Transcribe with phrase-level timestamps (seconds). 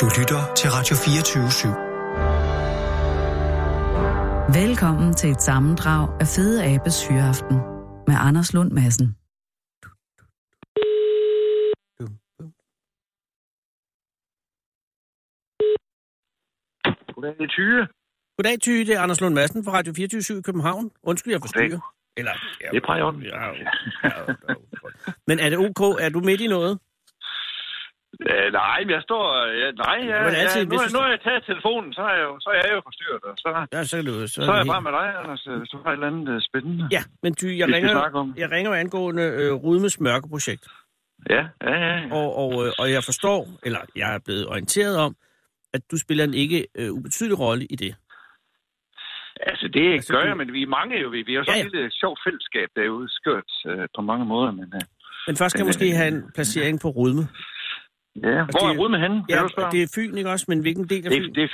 [0.00, 1.68] Du lytter til Radio 24 /7.
[4.60, 7.56] Velkommen til et sammendrag af Fede Abes Hyreaften
[8.08, 9.06] med Anders Lund Madsen.
[17.14, 17.88] Goddag, det er Tyge.
[18.38, 18.84] Goddag, Tyge.
[18.86, 20.90] Det er Anders Lund Madsen fra Radio 24 i København.
[21.02, 21.80] Undskyld, jeg forstyrrer.
[22.16, 22.96] Eller, ja, Det er.
[22.96, 23.46] Ja, ja,
[24.04, 24.64] ja, ja.
[25.26, 25.80] Men er det ok?
[26.00, 26.78] Er du midt i noget?
[28.30, 29.22] Øh, nej, men jeg står...
[29.62, 32.02] Ja, nej, ja, Men altid, ja, nu, hvis du- nu har jeg taget telefonen, så
[32.10, 33.22] er jeg jo, så er jeg jo forstyrret.
[33.30, 34.14] Og så, Ja, så kan du...
[34.26, 36.06] Så, så er jeg helt- bare med dig, Anders, øh, hvis du har et eller
[36.06, 36.88] andet øh, spændende.
[36.96, 40.64] Ja, men Tyge, jeg ringer, jeg ringer jo angående øh, Rudmes mørkeprojekt.
[41.30, 41.94] Ja, ja, ja.
[42.00, 42.14] ja.
[42.18, 45.16] Og, og, øh, og jeg forstår, eller jeg er blevet orienteret om,
[45.74, 47.94] at du spiller en ikke øh, ubetydelig rolle i det.
[49.50, 51.08] Altså, det Altså, gør du- jeg, men vi er mange jo.
[51.08, 54.24] Vi, vi er jo sådan Ja, et lille sjovt fællesskab derude, skørt øh, på mange
[54.24, 54.50] måder.
[54.50, 54.80] Men, øh,
[55.26, 57.24] Men først skal jeg måske øh, have en placering på Rudme.
[58.22, 59.18] Ja, hvor det- er Rudme henne?
[59.28, 59.40] Ja,
[59.74, 60.46] det er Fyn, ikke også?
[60.48, 61.22] Men hvilken del af Fyn?
[61.22, 61.50] det, det,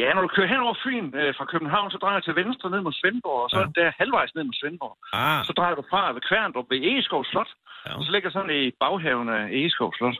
[0.00, 2.70] ja, når du kører hen over Fyn øh, fra København, så drejer du til venstre
[2.70, 3.80] ned mod Svendborg, og så Ja.
[3.80, 4.94] der halvvejs ned mod Svendborg.
[5.12, 7.50] Ah, Så drejer du fra ved Kværndrup ved Egeskov Slot,
[7.86, 7.96] Ja.
[7.98, 10.16] og så ligger sådan i baghaven af Egeskov Slot.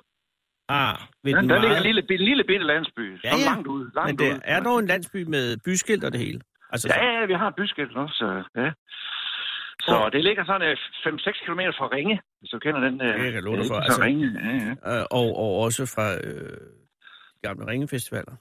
[0.69, 0.97] ah.
[1.25, 3.87] Ved Ja, der meget- ligger en lille, en lille bitte landsby, Ja, ja, langt ude.
[3.95, 4.41] Langt Men det ude.
[4.45, 6.41] er dog en landsby med byskilt og det hele.
[6.73, 8.27] Altså, Ja, ja, vi har byskilt også, så,
[8.61, 8.71] ja.
[9.91, 12.95] Så Og- det ligger sådan øh, 5-6 km fra Ringe, hvis du kender den.
[13.03, 14.03] Øh, Det kan jeg love dig for, Så altså.
[14.03, 14.53] Ringe, ja,
[14.91, 15.01] ja.
[15.01, 16.57] øh, og, og også fra øh,
[17.43, 18.35] gamle ringefestivaler.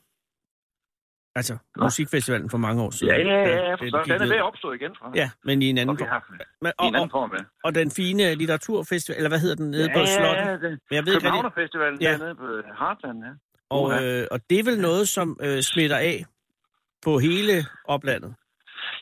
[1.36, 1.84] Altså, Nå.
[1.84, 3.14] musikfestivalen for mange år siden.
[3.14, 5.12] Ja, ja, ja, ja, Den- den så, den er ved at opstå igen fra.
[5.16, 6.24] Ja, men i en anden form.
[6.62, 7.44] Men, i og, en anden form, ja.
[7.64, 10.46] og den fine litteraturfestival, eller hvad hedder den, nede på slottet?
[10.46, 12.12] Ja, den, Men jeg ved Københavnerfestivalen Ja.
[12.12, 12.18] ja.
[12.18, 12.48] dernede på
[12.80, 13.32] Heartland, ja.
[13.70, 16.26] og, øh, og det er vel noget, som øh, smitter af
[17.06, 17.54] på hele
[17.86, 18.36] oplandet.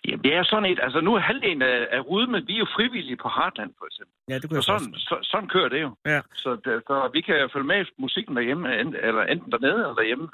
[0.07, 2.67] Jamen, det er sådan et, altså nu er halvdelen af, af Rudme, vi er jo
[2.75, 4.13] frivillige på Heartland, for eksempel.
[4.29, 5.89] Ja, det kunne Og sådan, så, sådan kører det jo.
[6.05, 6.21] Ja.
[6.33, 6.49] Så,
[6.88, 8.67] så vi kan følge med musikken derhjemme,
[9.07, 10.27] eller enten dernede eller derhjemme.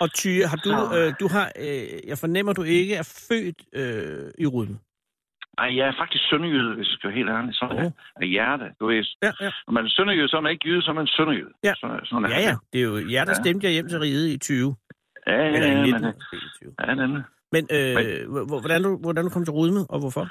[0.00, 3.60] Og Tyge, har du, Så- øh, du har, øh, jeg fornemmer, du ikke er født
[3.80, 4.78] øh, i Rudme.
[5.58, 7.54] Ej, jeg er faktisk sønderjyde, hvis jeg skal være helt ærlig.
[7.54, 7.92] Sådan oh.
[8.22, 8.64] af hjerte.
[8.80, 9.50] Du ved, Ja, ja.
[9.66, 11.50] når man er sønderjyde, så er man ikke jyde, så er man sønderjyde.
[11.64, 11.74] Ja.
[11.74, 12.54] Så, sådan er Ja, ja.
[12.72, 13.42] Det er jo jer, der Ja.
[13.42, 14.76] stemte jer hjem til riget i 20.
[15.26, 15.92] Ja, ja, ja, 19.
[16.02, 16.74] men, måske i 20.
[16.88, 17.12] ja, den,
[17.54, 20.24] Men øh, hvor- hvordan, du, hvordan du kom til Rudme, og hvorfor?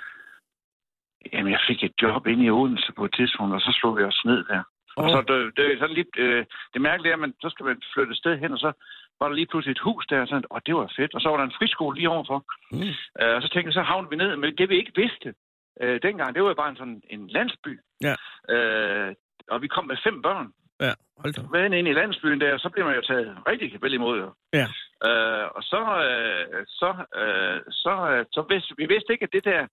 [1.33, 4.03] jamen, jeg fik et job inde i Odense på et tidspunkt, og så slog vi
[4.03, 4.63] os ned der.
[4.97, 5.09] Og Åh.
[5.09, 7.81] så det, det er sådan lidt, øh, det mærkelige er, at man, så skal man
[7.93, 8.71] flytte et sted hen, og så
[9.19, 11.13] var der lige pludselig et hus der, og, sådan, og det var fedt.
[11.15, 12.39] Og så var der en friskole lige overfor.
[12.71, 12.93] Mm.
[13.21, 15.33] Øh, og så tænkte jeg, så havnede vi ned, men det vi ikke vidste
[15.81, 17.79] øh, dengang, det var jo bare en sådan en landsby.
[18.07, 18.15] Ja.
[18.53, 19.15] Øh,
[19.53, 20.47] og vi kom med fem børn.
[20.79, 21.41] Ja, hold da.
[21.41, 24.17] Hvad ind i landsbyen der, så bliver man jo taget rigtig vel imod.
[24.53, 24.67] Ja.
[25.07, 26.89] Øh, og så, øh, så,
[27.21, 29.67] øh, så, øh, så vidste, vi vidste ikke, at det der,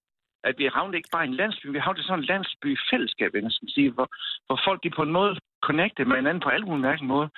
[0.45, 3.69] at vi havnede ikke bare i en landsby, vi havnede sådan en landsby-fællesskab, jeg skal
[3.69, 4.09] sige, hvor,
[4.47, 7.29] hvor folk de på en måde connecte med hinanden på alle mulige mærkelige måder.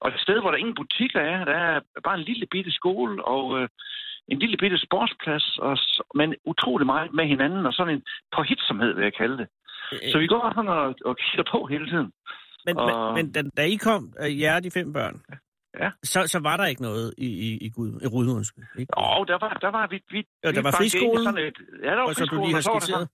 [0.00, 3.24] Og et sted, hvor der ingen butikker er, der er bare en lille bitte skole
[3.24, 3.68] og øh,
[4.28, 5.78] en lille bitte sportsplads, og,
[6.14, 8.02] men utrolig meget med hinanden, og sådan en
[8.36, 9.48] påhitsomhed, vil jeg kalde det.
[10.12, 12.12] Så vi går sådan og, og kigger på hele tiden.
[12.74, 15.16] Men, og- men, men da, I kom, øh, jer de fem børn,
[15.82, 15.90] Ja.
[16.12, 18.64] så, så var der ikke noget i, i, i, Gud, i Rudme, undskyld.
[18.82, 18.98] Ikke?
[18.98, 19.98] Og der var, der var vi...
[20.14, 22.14] vi Ja, vi der var bankede ind i friskolen, sådan Et, ja, der var og
[22.14, 23.06] så du lige har var skitseret.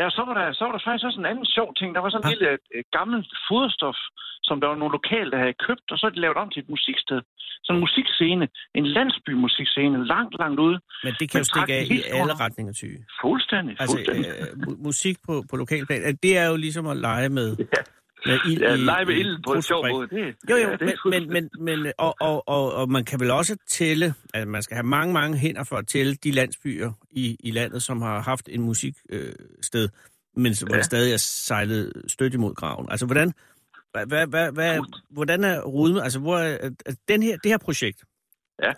[0.00, 1.88] Ja, så var, der, så var der faktisk også en anden sjov ting.
[1.96, 2.32] Der var sådan en Ah.
[2.34, 3.98] lille øh, gammelt foderstof,
[4.48, 6.60] som der var nogle lokale, der havde købt, og så havde de lavet om til
[6.64, 7.20] et musiksted.
[7.64, 8.44] Sådan en musikscene,
[8.78, 10.76] en landsbymusikscene, langt, langt ude.
[11.06, 12.98] Men det kan jo stikke af i alle retninger, Tyge.
[13.22, 14.30] Fuldstændig, Altså, fuldstændig.
[14.42, 17.48] øh, mu- musik på, på lokalplan, øh, det er jo ligesom at lege med,
[18.26, 20.08] med ild ja, lege med i ilden på en sjov måde.
[20.08, 23.04] Det, Jo, jo, ja, ja, det men, men, men, men og, og, og, og man
[23.04, 26.30] kan vel også tælle, at man skal have mange, mange hænder for at tælle de
[26.30, 29.88] landsbyer i, i landet, som har haft en musiksted, øh, sted,
[30.36, 30.76] men hvor Ja.
[30.76, 32.86] der stadig er sejlet stødt imod graven.
[32.90, 33.32] Altså, hvordan,
[33.92, 34.78] hvad, hvad, hvad,
[35.10, 36.70] hvordan er Rudme, altså, hvor er
[37.08, 38.02] den her, det her projekt,
[38.62, 38.72] Ja.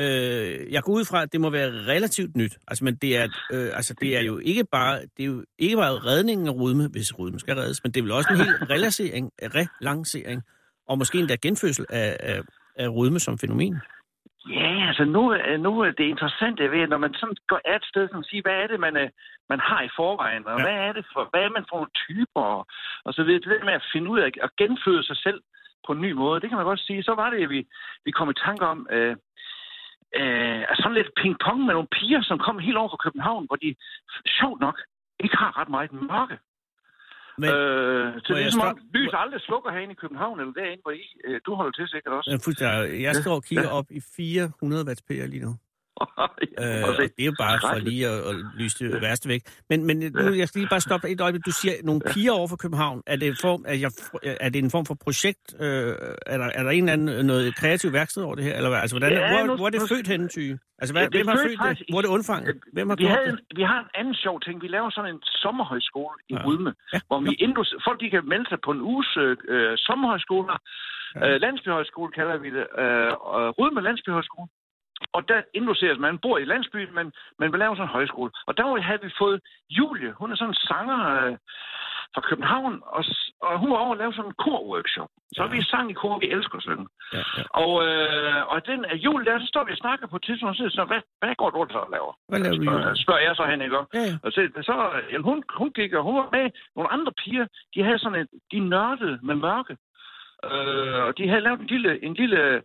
[0.00, 2.54] Øh, jeg går ud fra, at det må være relativt nyt.
[2.68, 5.76] Altså, men det er, øh, altså, det er jo ikke bare, det er jo ikke
[5.76, 8.54] bare redningen af Rudme, hvis Rudme skal reddes, men det er vel også en hel
[8.74, 10.42] relancering, relancering
[10.88, 12.40] og måske endda genfødsel af, af,
[12.76, 13.76] af Rudme som fænomen.
[14.50, 17.84] Ja, altså nu, er- nu er det interessante ved, når man sådan går af et
[17.84, 19.08] sted og siger, hvad er det, man, øh,
[19.52, 20.58] man har i forvejen, og Ja.
[20.58, 20.64] ja.
[20.66, 22.66] hvad er det for, hvad er man for nogle typer, og,
[23.06, 23.40] og så videre.
[23.40, 25.40] Det der med at finde ud af at genføde sig selv
[25.86, 27.02] på en ny måde, det kan man godt sige.
[27.02, 27.60] Så var det, at vi,
[28.04, 29.16] vi kom i tanke om, øh,
[30.20, 33.56] øh, altså sådan lidt ping-pong med nogle piger, som kom helt over fra København, hvor
[33.64, 33.68] de,
[34.38, 34.76] sjovt nok,
[35.24, 36.36] ikke har ret meget mørke.
[37.42, 40.52] Men, øh, så det er som om, stop- lys aldrig slukker herinde i København, eller
[40.60, 42.30] derinde, hvor I, øh, du holder til sikkert også.
[42.32, 45.52] men fuldstændig, jeg står og kigger op i 400 watt p'er lige nu.
[46.62, 49.42] Øh, og det er jo bare for lige at, at lyse det værste væk.
[49.70, 51.44] Men, men nu, jeg skal lige bare stoppe et øjeblik.
[51.46, 53.02] Du siger, nogle piger over for København.
[53.06, 53.90] Er det, en form, er, jeg,
[54.46, 55.44] er det en form for projekt?
[55.60, 55.94] Øh,
[56.26, 58.54] er, der, er der en eller anden noget kreativ værksted over det her?
[58.58, 58.78] Eller hvad?
[58.84, 60.58] Altså, hvordan, Ja, hvor, nu- hvor er det nu- født henne, Tyge?
[60.80, 61.86] Altså, hvad, Ja, hvem har født det?
[61.90, 62.56] Hvor er det undfanget?
[62.72, 63.40] Hvem har vi, havde, det?
[63.60, 64.62] vi har en anden sjov ting.
[64.62, 66.44] Vi laver sådan en sommerhøjskole i Ja.
[66.46, 67.00] Rydme, Ja.
[67.06, 70.56] hvor vi indus, folk de kan melde sig på en uges øh, øh, sommerhøjskoler.
[71.14, 71.28] Ja.
[71.34, 72.66] Øh, landsbyhøjskole kalder vi det.
[72.82, 74.48] Øh, og Rydme Landsbyhøjskole.
[75.12, 78.30] Og der induceres, man bor i landsbyen, men man vil lave sådan en højskole.
[78.46, 81.36] Og der havde vi fået Julie, hun er sådan en sanger øh,
[82.14, 83.04] fra København, og,
[83.42, 85.10] og hun var over at lave sådan en kor-workshop.
[85.36, 85.48] Så Ja.
[85.54, 86.86] vi sang i kor, vi elsker at synge.
[87.12, 87.42] Ja, ja.
[87.62, 90.50] Og, øh, og den af jul der, så står vi og snakker på et tidspunkt,
[90.50, 92.12] og siger, så, hvad, hvad går du så og laver?
[92.28, 93.02] Hvad laver du, spørger, Julie?
[93.04, 93.76] spørger jeg så hen, ikke?
[93.76, 94.14] Ja, ja.
[94.24, 94.74] Og så, så
[95.12, 97.46] jamen, hun, hun gik, og hun var med nogle andre piger.
[97.74, 99.76] De havde sådan en, de nørdede med mørke.
[100.48, 102.62] Øh, og de havde lavet en lille, en lille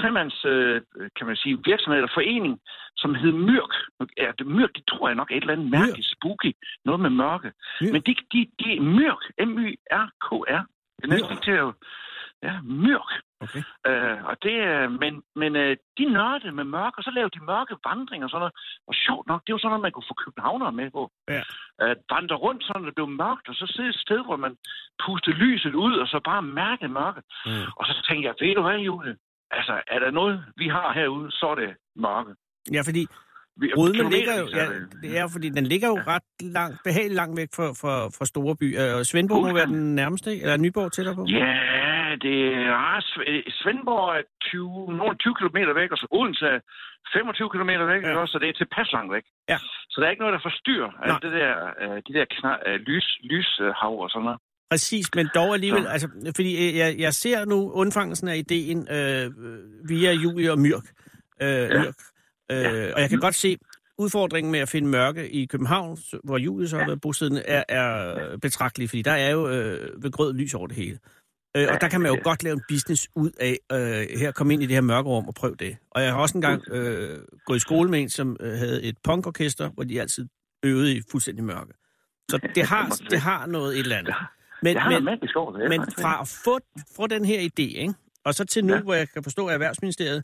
[0.00, 0.80] tremands, øh,
[1.16, 2.60] kan man sige, virksomhed eller forening,
[2.96, 3.72] som hed Myrk.
[4.18, 6.52] Ja, det, Myrk, det tror jeg nok er et eller andet mærkeligt spooky.
[6.84, 7.52] Noget med mørke.
[7.80, 7.92] Myrk.
[7.92, 10.64] Men de, de, de Myrk, M-Y-R-K-R.
[10.96, 11.74] Det er næsten til at...
[12.42, 13.10] Ja, Myrk.
[13.44, 13.62] Okay.
[13.88, 17.44] Øh, og det, øh, men, men øh, de nørdede med mørke, og så lavede de
[17.44, 18.56] mørke vandringer og sådan noget.
[18.88, 21.02] Og sjovt nok, det var sådan noget, man kunne få københavnere med på.
[21.28, 21.42] Ja.
[21.78, 24.56] At vandre rundt, sådan det blev mørkt, og så sidde et sted, hvor man
[25.04, 27.22] pustede lyset ud, og så bare mærke mørke.
[27.46, 27.66] Mm.
[27.78, 29.16] Og så tænkte jeg, ved du hvad, Julie?
[29.50, 32.32] Altså, er der noget, vi har herude, så er det mørke.
[32.72, 33.06] Ja, fordi
[33.62, 34.64] Vi, Rudme ligger jo, ja,
[35.02, 35.18] det.
[35.18, 38.68] er fordi den ligger jo ret langt, behageligt langt væk fra, fra, fra store by.
[38.80, 41.24] Øh, Og Svendborg må være den nærmeste, eller Nyborg tættere på?
[41.40, 41.54] Ja,
[42.26, 42.38] det
[42.72, 46.60] er Sve- Svendborg er 20, nogle 20 km væk, og så Odense er
[47.12, 48.26] 25 km væk, Ja.
[48.32, 49.24] så det er tilpas langt væk.
[49.52, 49.58] Ja.
[49.90, 53.08] Så der er ikke noget, der forstyrrer det der, øh, de der kna, øh, lys,
[53.30, 54.40] lyshav og sådan noget.
[54.70, 55.88] Præcis, men dog alligevel, Så.
[55.88, 59.30] altså, fordi øh, jeg, jeg ser nu undfangelsen af ideen øh,
[59.88, 60.84] via Julie og Myrk.
[61.42, 61.68] Øh, ja.
[61.82, 61.94] Myrk.
[62.50, 62.94] Øh, Ja.
[62.94, 63.56] Og jeg kan godt se,
[63.98, 68.36] udfordringen med at finde mørke i København, hvor Julie så har været bosiddende, er, er
[68.36, 70.98] betragtelig, fordi der er jo øh, ved grød lys over det hele.
[71.56, 74.52] Øh, og der kan man jo godt lave en business ud af, øh, her komme
[74.54, 75.76] ind i det her mørke rum og prøve det.
[75.90, 78.96] Og jeg har også engang øh, gået i skole med en, som øh, havde et
[79.04, 80.26] punkorkester, hvor de altid
[80.64, 81.72] øvede i fuldstændig mørke.
[82.30, 84.14] Så det har, det har noget et eller andet.
[84.62, 85.68] Men, Jeg har men, magisk over det.
[85.72, 86.54] men fra at få,
[86.96, 87.94] få den her idé, ikke?
[88.26, 88.76] og så til nu, ja.
[88.78, 88.82] Ja.
[88.82, 90.20] hvor jeg kan forstå, at Erhvervsministeriet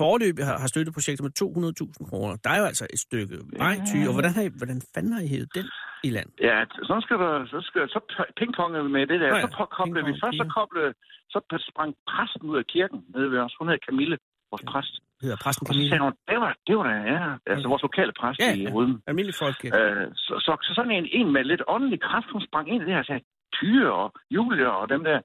[0.00, 2.34] foreløbig har, har støttet projektet med 200.000 kroner.
[2.44, 5.22] Der er jo altså et stykke vej, ty, og hvordan, har I, hvordan fanden har
[5.26, 5.66] I hævet den
[6.08, 6.28] i land?
[6.48, 6.56] Ja,
[6.88, 8.00] så skal der, så skal så
[8.38, 9.30] pingponge med det der.
[9.30, 10.90] Nå ja, så koblede vi først, så koblede,
[11.32, 11.38] så
[11.70, 13.52] sprang præsten ud af kirken nede ved os.
[13.58, 14.16] Hun hedder Camille,
[14.52, 14.94] vores præst.
[15.24, 15.90] Hedder præsten Og så Camille?
[15.92, 17.22] sagde hun, det var, det var da, ja,
[17.52, 18.70] altså vores lokale præst Ja, i ja.
[18.74, 18.94] Ruden.
[19.10, 19.58] Almindelig folk.
[19.64, 19.70] Ja.
[19.80, 22.84] Øh, så, så, så sådan en, en med lidt åndelig kraft, hun sprang ind i
[22.86, 25.20] det her og sagde, Tyre og Julie og dem der,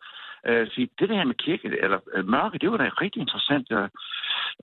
[0.47, 3.67] øh, sige, det der med kirke, eller øh, mørke, det var da rigtig interessant.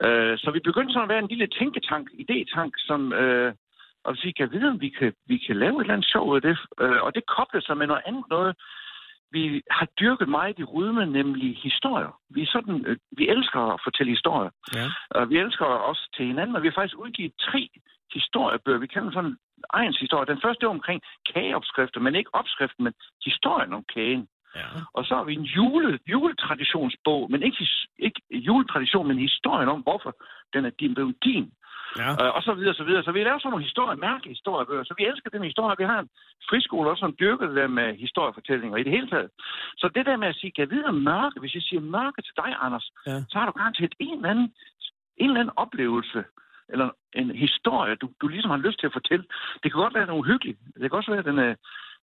[0.05, 3.53] Øh, så vi begyndte sådan at være en lille tænketank, idétank, som, øh,
[4.05, 6.37] og vi kan vide, om vi kan, vi kan lave et eller andet sjov ud
[6.37, 6.59] af det.
[6.81, 8.55] Øh, og det koblede sig med noget andet noget,
[9.37, 12.13] vi har dyrket meget i Rydme, nemlig historier.
[12.35, 14.51] Vi, er sådan, øh, vi elsker at fortælle historier.
[14.75, 14.87] ja.
[15.11, 17.63] Og vi elsker også til hinanden, og vi har faktisk udgivet tre
[18.15, 18.79] historiebøger.
[18.79, 19.37] Vi kalder dem sådan
[19.75, 20.27] ejens historie.
[20.27, 21.01] Den første er omkring
[21.35, 22.95] kageopskrifter, men ikke opskriften, men
[23.25, 24.29] historien om kagen.
[24.57, 24.67] ja.
[24.93, 27.69] Og så har vi en jule, juletraditionsbog, men ikke,
[27.99, 30.13] ikke juletradition, men historien om, hvorfor
[30.55, 31.47] den er din blevet din.
[32.03, 32.11] ja.
[32.23, 33.03] Øh, og så videre, så videre.
[33.05, 34.85] Så vi laver sådan nogle historier, mærkelige historiebøger.
[34.85, 35.77] Så vi elsker den historie.
[35.79, 36.09] Vi har en
[36.51, 39.31] friskole også, som dyrker det der med historiefortællinger i det hele taget.
[39.81, 41.41] Så det der med at sige, kan jeg vide om mørke?
[41.41, 43.17] Hvis jeg siger mørke til dig, Anders, Ja.
[43.31, 44.49] så har du garanteret en eller anden,
[45.23, 46.21] en eller anden oplevelse,
[46.73, 49.25] eller en historie, du, du ligesom har lyst til at fortælle.
[49.63, 50.59] Det kan godt være noget uhyggeligt.
[50.81, 51.55] Det kan også være, at den er,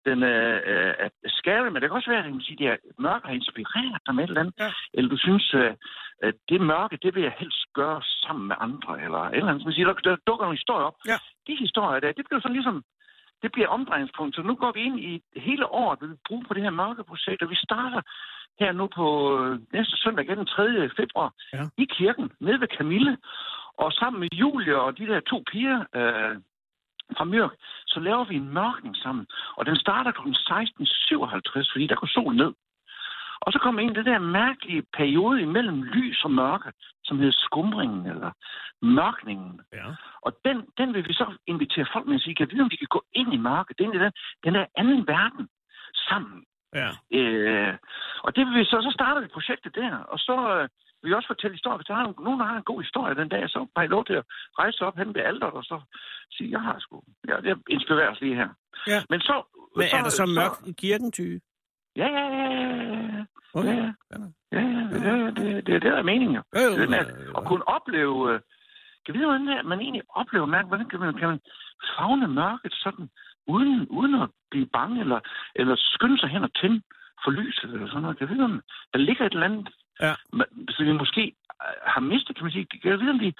[0.05, 2.77] den er, er, er scary, men det kan også være, at man sige, det er
[2.99, 4.55] mørke har inspireret dig med et eller andet.
[4.59, 4.71] Ja.
[4.93, 5.73] Eller du synes, øh,
[6.27, 9.65] at det mørke, det vil jeg helst gøre sammen med andre, eller et eller andet.
[9.65, 10.97] Man siger, der, der dukker nogle historier op.
[11.11, 11.17] Ja.
[11.47, 12.83] De historier der, det bliver sådan ligesom,
[13.41, 14.35] det bliver omdrejningspunkt.
[14.35, 17.41] Så nu går vi ind i hele året, vi vil bruge på det her mørkeprojekt,
[17.43, 18.01] og vi starter
[18.59, 19.05] her nu på
[19.39, 20.89] øh, næste søndag, den 3.
[20.99, 21.63] februar, Ja.
[21.77, 23.17] i kirken, nede ved Camille.
[23.77, 26.35] Og sammen med Julie og de der to piger øh,
[27.17, 27.51] fra Mørk,
[27.87, 29.25] så laver vi en mørkning sammen.
[29.57, 30.19] Og den starter kl.
[30.19, 32.53] 16.57, fordi der går solen ned.
[33.41, 36.71] Og så kommer ind det der mærkelige periode imellem lys og mørke,
[37.03, 38.31] som hedder skumringen eller
[38.81, 39.61] mørkningen.
[39.73, 39.85] ja.
[40.21, 42.75] Og den, den vil vi så invitere folk med at sige, kan vide, om vi
[42.75, 44.11] kan gå ind i mørket, ind i den,
[44.43, 45.49] den der anden verden
[46.09, 46.43] sammen.
[46.75, 46.89] ja.
[47.19, 47.77] Øh,
[48.23, 50.69] og det vil vi så, så starter vi projektet der, og så øh,
[51.07, 51.77] vil vi også fortælle historier.
[51.77, 54.05] Hvis der er nogen, der har en god historie den dag, så har I lov
[54.05, 54.25] til at
[54.59, 55.77] rejse op hen ved alderet, og så
[56.31, 56.95] sige, jeg har sgu,
[57.29, 58.49] ja, det inspirerer os lige her.
[58.87, 58.99] Ja.
[59.09, 59.35] Men så...
[59.75, 61.27] Men er der så mørkt i kirken, ty?
[62.01, 62.61] Ja, ja, ja, ja,
[63.15, 63.23] ja.
[63.53, 63.77] Okay.
[63.77, 64.19] Ja, ja.
[64.51, 64.59] Ja.
[64.59, 66.35] Ja, ja, ja, ja, det, det er det, der er meningen.
[66.35, 66.43] jo,
[66.79, 68.39] Det med øh, at kunne opleve, øh,
[69.05, 71.39] kan vide, hvordan det man egentlig oplever mærke, hvordan kan man, kan man
[71.97, 73.09] fagne mørket sådan,
[73.47, 75.19] uden, uden at blive bange, eller,
[75.55, 76.81] eller skynde sig hen og tænde
[77.23, 78.17] for lyset, eller sådan noget.
[78.17, 78.61] Kan jeg vide, om
[78.93, 79.69] der ligger et eller andet,
[80.05, 80.13] Ja.
[80.69, 81.23] så vi måske
[81.65, 82.65] øh, har mistet, kan man sige.
[82.65, 83.33] Kan jeg vide, om vi,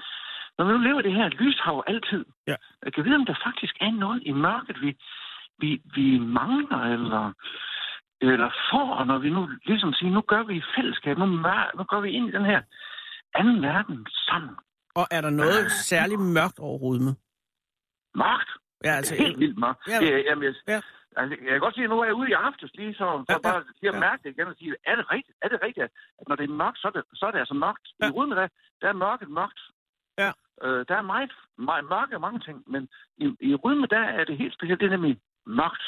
[0.57, 2.55] når vi nu lever det her lyshav altid, Ja.
[2.85, 4.97] jeg kan vide, om der faktisk er noget i mørket, vi,
[5.61, 7.33] vi, vi mangler, eller,
[8.21, 11.25] eller får, når vi nu ligesom siger, nu gør vi i fællesskab, nu,
[11.77, 12.61] nu går vi ind i den her
[13.35, 14.55] anden verden sammen.
[14.95, 17.11] Og er der noget særligt mørkt over Rudme?
[18.15, 18.51] Mørkt.
[18.85, 19.81] Ja, Altså, altså, helt vildt mørkt.
[19.87, 19.93] Ja.
[19.93, 19.99] Ja.
[20.15, 20.79] Det, jamen, jeg, Ja.
[21.19, 23.33] altså, jeg kan godt sige, at nu er jeg ude i aftes lige, så, så
[23.33, 23.99] Ja, bare lige at ja.
[24.07, 25.37] mærke det igen og sige, er det rigtigt?
[25.43, 25.83] Er det rigtigt,
[26.19, 27.85] at når det er mørkt, så er det, så er det altså mørkt?
[28.01, 28.07] Ja.
[28.07, 28.47] I Rudme, der,
[28.81, 29.59] der er mørket mørkt.
[30.23, 30.31] Ja.
[30.65, 31.31] Øh, der er meget,
[31.69, 32.81] meget mørke og mange ting, men
[33.23, 35.15] i, i Rudme, der er det helt specielt, det er nemlig
[35.61, 35.85] mørkt.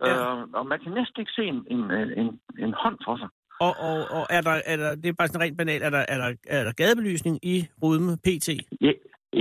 [0.00, 0.14] Ja.
[0.40, 3.28] Øh, og man kan næsten ikke se en, en, en, en hånd for sig.
[3.66, 6.04] og, og, og er, der, er der, det er bare sådan rent banalt, er der,
[6.08, 8.48] er der, er der gadebelysning i Rudme PT?
[8.80, 8.92] Ja,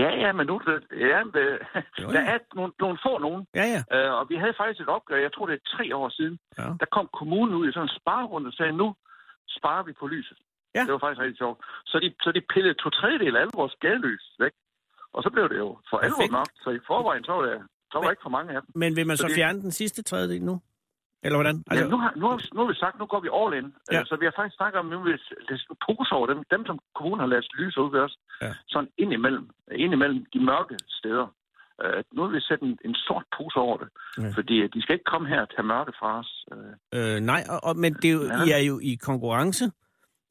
[0.01, 0.55] ja, ja men nu,
[1.11, 1.19] ja,
[2.01, 2.33] Jo, der ja.
[2.33, 3.81] er nogle, nogle få nogen, Ja, ja.
[3.95, 6.63] Øh, og vi havde faktisk et opgør, jeg tror det er tre år siden, Ja.
[6.81, 8.87] der kom kommunen ud i sådan en sparerunde og sagde, nu
[9.57, 10.37] sparer vi på lyset.
[10.75, 10.81] Ja.
[10.85, 11.57] Det var faktisk rigtig sjovt.
[11.85, 14.51] Så de, så de pillede to tredjedel af alle vores gadelys væk.
[15.13, 16.47] Og så blev det jo for alvor nok.
[16.63, 17.57] Så i forvejen, så var, det,
[17.91, 18.69] så var Men- der ikke for mange af dem.
[18.75, 20.61] Men vil man så Så det- fjerne den sidste tredjedel nu?
[21.25, 21.57] Eller hvordan?
[21.69, 23.51] Altså, ja, nu, har, nu, har vi, nu har vi sagt, nu går vi all
[23.59, 23.67] in.
[23.91, 24.01] Ja.
[24.09, 25.11] Så vi har faktisk snakket om, vil vi
[25.51, 28.15] en pose over dem, dem som kommunen har lavet lys ud ved os.
[28.41, 28.51] Ja.
[28.73, 29.45] Sådan ind imellem,
[29.83, 31.27] ind imellem de mørke steder.
[31.83, 33.89] Uh, nu vil vi sætte en, en sort pose over det.
[34.17, 34.29] Ja.
[34.37, 36.31] Fordi øh, de skal ikke komme her og tage mørke fra os.
[36.51, 38.43] Uh, Øh, nej, og, og, men det er jo, Ja.
[38.47, 39.65] I er jo i konkurrence,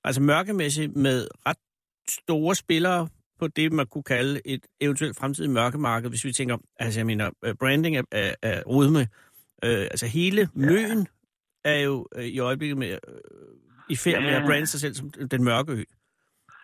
[0.05, 1.63] altså mørkemæssigt, med ret
[2.09, 3.09] store spillere
[3.41, 7.31] på det, man kunne kalde et eventuelt fremtidigt mørkemarked, hvis vi tænker, altså jeg mener,
[7.61, 9.07] branding af, af, af Rudme,
[9.65, 10.47] øh, altså hele ja.
[10.55, 11.07] Møen
[11.65, 12.99] er jo øh, i øjeblikket med, øh,
[13.91, 14.41] i færd med Ja.
[14.41, 15.83] at brande sig selv som den mørke ø.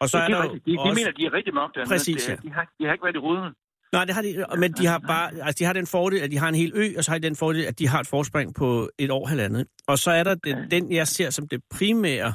[0.00, 0.49] Og så det, er der er.
[0.49, 0.94] De, de også...
[0.94, 1.90] mener, de er rigtig mørke dernede.
[1.90, 2.37] Præcis, ja.
[2.42, 3.54] De har, de har ikke været i ruden.
[3.92, 6.38] Nej, det har de, men de har bare, altså de har den fordel, at de
[6.38, 8.54] har en hel ø, og så har de den fordel, at de har et forspring
[8.54, 9.66] på et år halvandet.
[9.87, 12.35] Og så er der den, den jeg ser som det primære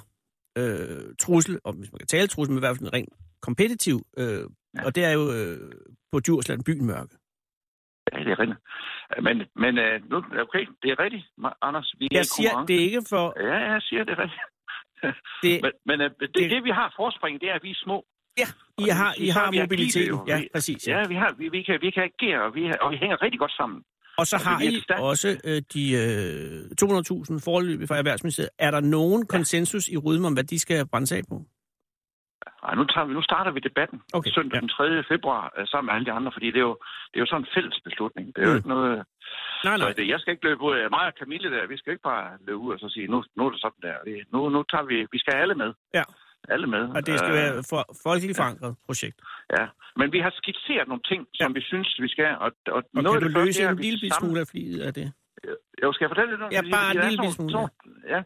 [0.58, 3.10] øh, trussel, og hvis man kan tale trussel, men i hvert fald en rent
[3.42, 4.44] kompetitiv, øh,
[4.84, 5.72] og det er jo øh,
[6.12, 7.16] på Djursland byen mørke.
[8.14, 8.60] Ja, det er rigtigt.
[9.28, 11.26] Men, men øh, nu, okay, det er rigtigt,
[11.68, 11.94] Anders.
[12.00, 12.68] Vi Jeg siger, konkurrence.
[12.74, 13.26] det er ikke for...
[13.50, 14.42] Ja, jeg siger det er rigtigt.
[15.44, 17.80] Det, Men, men øh, det, det- det, vi har forspring, det er, at vi er
[17.86, 17.98] små.
[18.38, 18.48] ja,
[18.86, 20.20] I har, I har mobiliteten.
[20.28, 20.88] Ja, præcis.
[20.88, 20.98] Ja.
[20.98, 23.40] Ja, vi, har, vi, vi, kan, vi kan agere, og vi, og vi hænger rigtig
[23.40, 23.84] godt sammen.
[24.18, 24.82] Og så har I
[25.12, 28.50] også øh, de øh, 200.000 forløb fra Erhvervsministeriet.
[28.60, 31.36] Er der nogen konsensus i Rydme om, hvad de skal brænde af på?
[32.68, 34.60] Ej, nu, tager vi, nu starter vi debatten Okay, søndag ja.
[34.62, 35.04] den 3.
[35.14, 36.78] februar øh, sammen med alle de andre, fordi det er jo,
[37.12, 38.26] det er jo sådan en fælles beslutning.
[38.36, 38.58] Det er jo Mm.
[38.62, 38.96] ikke noget...
[39.68, 39.94] Nej, Så nej.
[39.98, 41.68] det, jeg skal ikke løbe ud af mig og Camille der.
[41.74, 43.96] Vi skal ikke bare løbe ud og så sige, nu, nu er det sådan der.
[44.08, 44.98] Vi, nu, nu tager vi...
[45.16, 45.72] Vi skal alle med.
[46.00, 46.04] Ja.
[46.54, 46.84] Alle med.
[46.98, 49.18] Og det skal Øh, være for folkeligt forankret projekt.
[49.58, 49.66] Ja,
[50.00, 51.54] men vi har skitseret nogle ting, som Ja.
[51.60, 52.32] vi synes, vi skal.
[52.46, 54.82] Og, og, Og noget kan du det løse det en lille sammen- smule af fliget
[54.88, 55.08] af det?
[55.94, 56.72] Skal jeg fortælle lidt om Ja, det?
[56.78, 57.60] bare en lille smule,
[58.14, 58.20] Ja,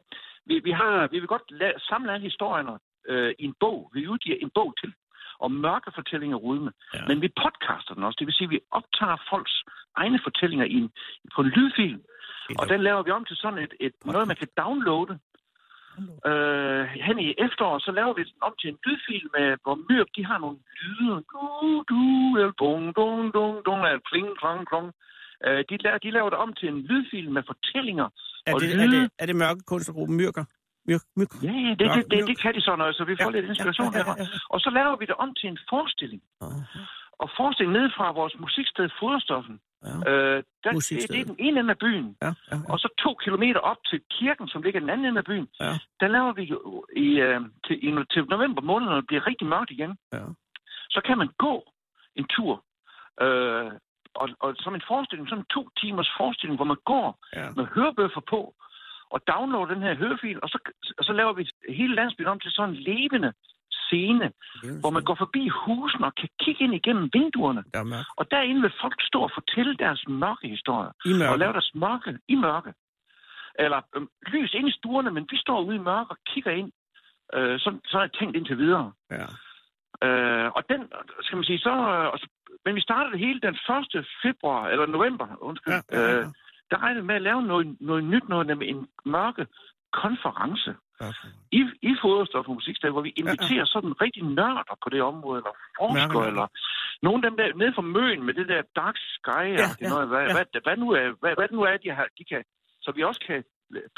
[0.49, 2.71] vi, vi, har, vi vil godt la- samle alle historierne
[3.07, 3.91] øh, i en bog.
[3.93, 4.93] Vi udgiver en bog til
[5.39, 6.71] om mørke fortællinger rudme.
[6.93, 6.99] Ja.
[6.99, 7.07] Ja.
[7.07, 8.17] Men vi podcaster den også.
[8.19, 9.55] Det vil sige, at vi optager folks
[9.95, 10.89] egne fortællinger i en,
[11.35, 11.99] på en lydfil.
[12.59, 15.19] Og den laver vi om til sådan et, et noget, man kan downloade.
[16.29, 20.09] Øh, hen i efteråret, så laver vi den om til en lydfil, med, hvor Myrk,
[20.15, 21.15] de har nogle lyde.
[21.33, 21.41] Du,
[21.91, 22.01] du,
[22.41, 24.87] el, dung, dung, dung, dung, el, pling, klong, klong.
[25.45, 28.07] Øh, de, laver, de laver det om til en lydfil med fortællinger.
[28.45, 28.83] Er og det, lyde.
[28.83, 30.43] er det, er det mørke kunstnergruppen Myrker?
[30.89, 31.31] Myrk, myrk.
[31.47, 33.45] Ja, ja, det, det, det, det kan de så noget, så vi får Ja, lidt
[33.51, 34.15] inspiration ja, ja, derfra.
[34.17, 34.39] ja, ja.
[34.53, 36.21] Og så laver vi det om til en forestilling.
[36.41, 36.59] Aha,
[37.23, 39.57] Og forestilling ned fra vores musiksted Foderstoffen.
[39.87, 39.95] Ja.
[40.11, 42.09] Øh, der, det, det er den ene ende af byen.
[42.21, 42.57] Ja, ja, ja.
[42.71, 45.47] Og så to kilometer op til kirken, som ligger den anden ende af byen.
[45.59, 45.73] Ja.
[46.01, 46.43] Der laver vi
[47.05, 49.93] i, øh, til, i, til november måned, når det bliver rigtig mørkt igen.
[50.13, 50.23] ja.
[50.95, 51.53] Så kan man gå
[52.15, 52.53] en tur.
[53.25, 53.71] Øh,
[54.21, 57.49] og, og som en forestilling, sådan en to timers forestilling, hvor man går ja.
[57.57, 58.41] med hørebøffer på,
[59.09, 60.57] og downloader den her hørefil, og så,
[60.97, 63.33] og så laver vi hele landsbyen om til sådan en levende
[63.71, 64.31] scene,
[64.81, 67.63] hvor man går forbi husene og kan kigge ind igennem vinduerne.
[67.73, 68.03] Der er.
[68.19, 70.91] Og derinde vil folk stå og fortælle deres mørke historier.
[71.31, 72.73] Og lave deres mørke i mørke.
[73.63, 76.71] Eller øhm, lys ind i stuerne, men vi står ude i mørke og kigger ind.
[77.33, 78.91] Øh, så, så er jeg tænkt indtil videre.
[79.11, 79.27] Ja.
[80.07, 80.81] Øh, og den,
[81.21, 81.73] skal man sige, så...
[82.13, 82.19] Øh,
[82.65, 83.55] men vi startede det hele den
[83.95, 84.05] 1.
[84.23, 85.73] februar, eller november, undskyld.
[85.73, 86.19] Ja, ja, ja.
[86.19, 86.25] Øh,
[86.71, 89.47] der regnede vi med at lave noget, noget nyt, noget nemlig en mørke
[89.93, 91.29] konference Okay.
[91.51, 93.21] i, i Foderstof og Musiksted, hvor vi ja.
[93.21, 96.47] inviterer sådan rigtig nørder på det område, eller forskere, eller
[97.05, 99.89] nogle af dem der nede fra Møn med det der dark sky, Ja, ja, ja,
[99.89, 100.33] noget, hvad, ja.
[100.35, 102.43] hvad, hvad, nu er, hvad, hvad nu er, de, har, de kan,
[102.81, 103.43] så vi også kan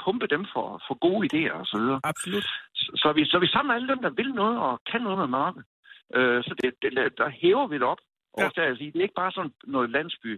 [0.03, 1.99] pumpe dem for, for gode idéer og så videre.
[2.03, 2.45] Absolut.
[2.73, 5.27] Så, så, vi, så vi samler alle dem, der vil noget og kan noget med
[5.27, 5.61] mørke.
[6.15, 8.01] Øh, så det, det, der hæver vi det op.
[8.33, 8.49] Og Ja.
[8.57, 8.69] ja.
[8.69, 10.31] der, sige, det er ikke bare sådan noget landsby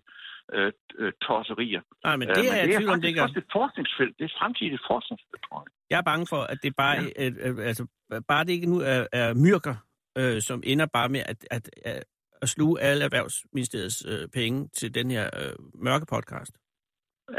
[0.54, 0.72] øh,
[1.02, 1.82] øh, tosserier.
[2.04, 3.26] Nej, men Øh, det er jeg i det tvivl om, det ikke er.
[3.44, 4.14] et forskningsfelt.
[4.20, 5.72] Det er fremtidigt forskningsfelt, tror jeg.
[5.92, 7.26] Jeg er bange for, at det bare, ja.
[7.28, 7.84] øh, øh, altså,
[8.28, 9.76] bare det ikke nu er, er myrker,
[10.18, 12.04] øh, som ender bare med at, at, at,
[12.42, 15.54] at sluge alle erhvervsministeriets øh, penge til den her øh,
[15.88, 16.54] mørke podcast.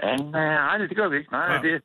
[0.02, 1.32] Ja, nej, det gør vi ikke.
[1.32, 1.52] Nej, Ja.
[1.54, 1.62] ja.
[1.62, 1.82] det,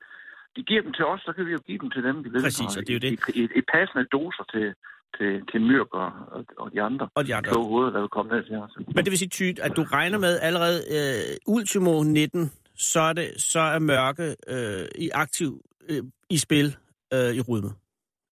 [0.56, 2.42] de giver dem til os, så kan vi jo give dem til dem, vi ved.
[2.44, 3.36] Præcis, og det er jo det.
[3.36, 4.74] I, i, i passende doser til,
[5.18, 6.10] til, til Myrk og,
[6.58, 7.52] og, de andre Og de andre.
[7.52, 8.72] kloge hoveder, der vil komme ned til os.
[8.96, 13.14] Men det vil sige, Tyt, at du regner med allerede øh, ultimo 19, så er,
[13.14, 16.76] det, så er mørke øh, i aktiv øh, i spil
[17.14, 17.70] øh, i Rudme.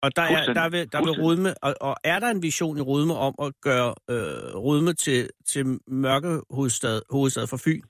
[0.02, 1.22] Og der er, der vil, der vil.
[1.22, 5.30] Rudme, og, og er der en vision i Rudme om at gøre øh, Rudme til,
[5.50, 7.82] til mørke hovedstad, hovedstad for Fyn?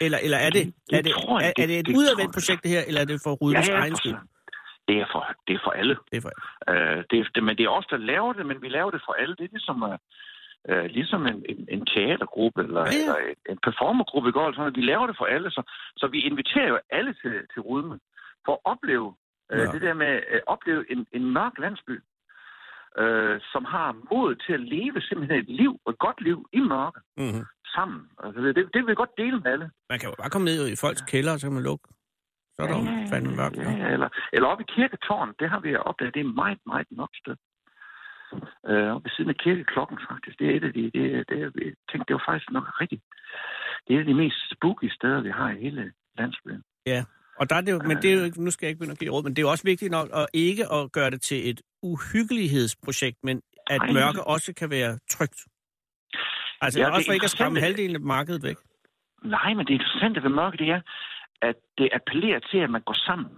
[0.00, 3.00] Eller, eller er det, er det, er, er det- et udadvendt projekt det her, eller
[3.00, 4.14] er det for Rudmes ja, egen skyld?
[4.88, 5.96] Det er for, det er for alle.
[6.10, 6.32] Det er for,
[6.72, 9.02] Øh, det, er- det, men det er os, der laver det, men vi laver det
[9.06, 9.34] for alle.
[9.38, 9.98] Det er ligesom, øh,
[10.70, 13.16] øh, ligesom en, en, en teatergruppe eller, Ja, eller
[13.50, 14.32] en, performergruppe.
[14.32, 15.62] Går, sådan, at vi laver det for alle, så,
[15.96, 17.98] så vi inviterer jo alle til, til Rudme
[18.46, 19.08] for at opleve
[19.52, 19.66] øh, Ja.
[19.74, 21.96] det der med at opleve en, en mørk landsby,
[22.98, 27.00] øh, som har mod til at leve simpelthen et liv, et godt liv i mørke,
[27.16, 27.44] mm-hmm.
[27.74, 28.00] sammen.
[28.24, 29.70] Altså, det, det vil vi godt dele med alle.
[29.90, 31.84] Man kan jo bare komme ned i folks kælder, og så kan man lukke.
[32.62, 33.56] Så er der jo fandme mørkt.
[33.56, 36.86] Ja, ja, eller, eller oppe i kirketårn, det har vi opdaget, det er meget, meget
[36.98, 37.36] mørkt sted.
[38.70, 40.38] Øh, oppe ved siden af kirkeklokken, faktisk.
[40.38, 41.50] Det er et af de, det, det, jeg
[41.88, 43.02] tænkte, det var faktisk nok rigtigt.
[43.84, 46.62] Det er et af de mest spooky steder, vi har i hele landsbyen.
[47.40, 48.96] Og der er det jo, men det er jo ikke, nu skal jeg ikke begynde
[48.96, 51.20] at give råd, men det er jo også vigtigt nok at ikke at gøre det
[51.22, 53.92] til et uhyggelighedsprojekt, men at Ej.
[53.92, 55.40] mørke også kan være trygt.
[56.60, 58.56] Altså Ja, ja, også for ikke at skræmme halvdelen af markedet væk.
[59.24, 60.80] Nej, men det interessante ved mørke, det er,
[61.48, 63.30] at det appellerer til, at man går sammen.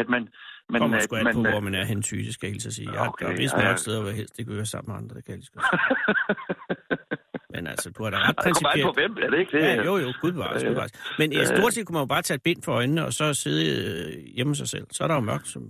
[0.00, 0.22] At man...
[0.70, 2.72] man Kommer sgu an på, man, hvor man er hen tyde, skal jeg hilse at
[2.78, 2.92] sige.
[2.92, 3.68] Jeg, Okay, er vist ja, ja.
[3.68, 5.52] nok steder, hvor helst vil være sammen med andre, det kan jeg lige.
[7.54, 8.98] Men altså, du har da ret det kommer på principielt.
[9.00, 9.62] hvem, er det ikke det?
[9.64, 10.78] Ja, jo, jo, gud bevares, Ja, gud ja.
[10.78, 10.92] bevares.
[11.20, 13.34] Men ja, stort set kunne man jo bare tage et bind for øjnene, og så
[13.44, 14.86] sidde øh, hjemme sig selv.
[14.96, 15.62] Så er der jo mørkt som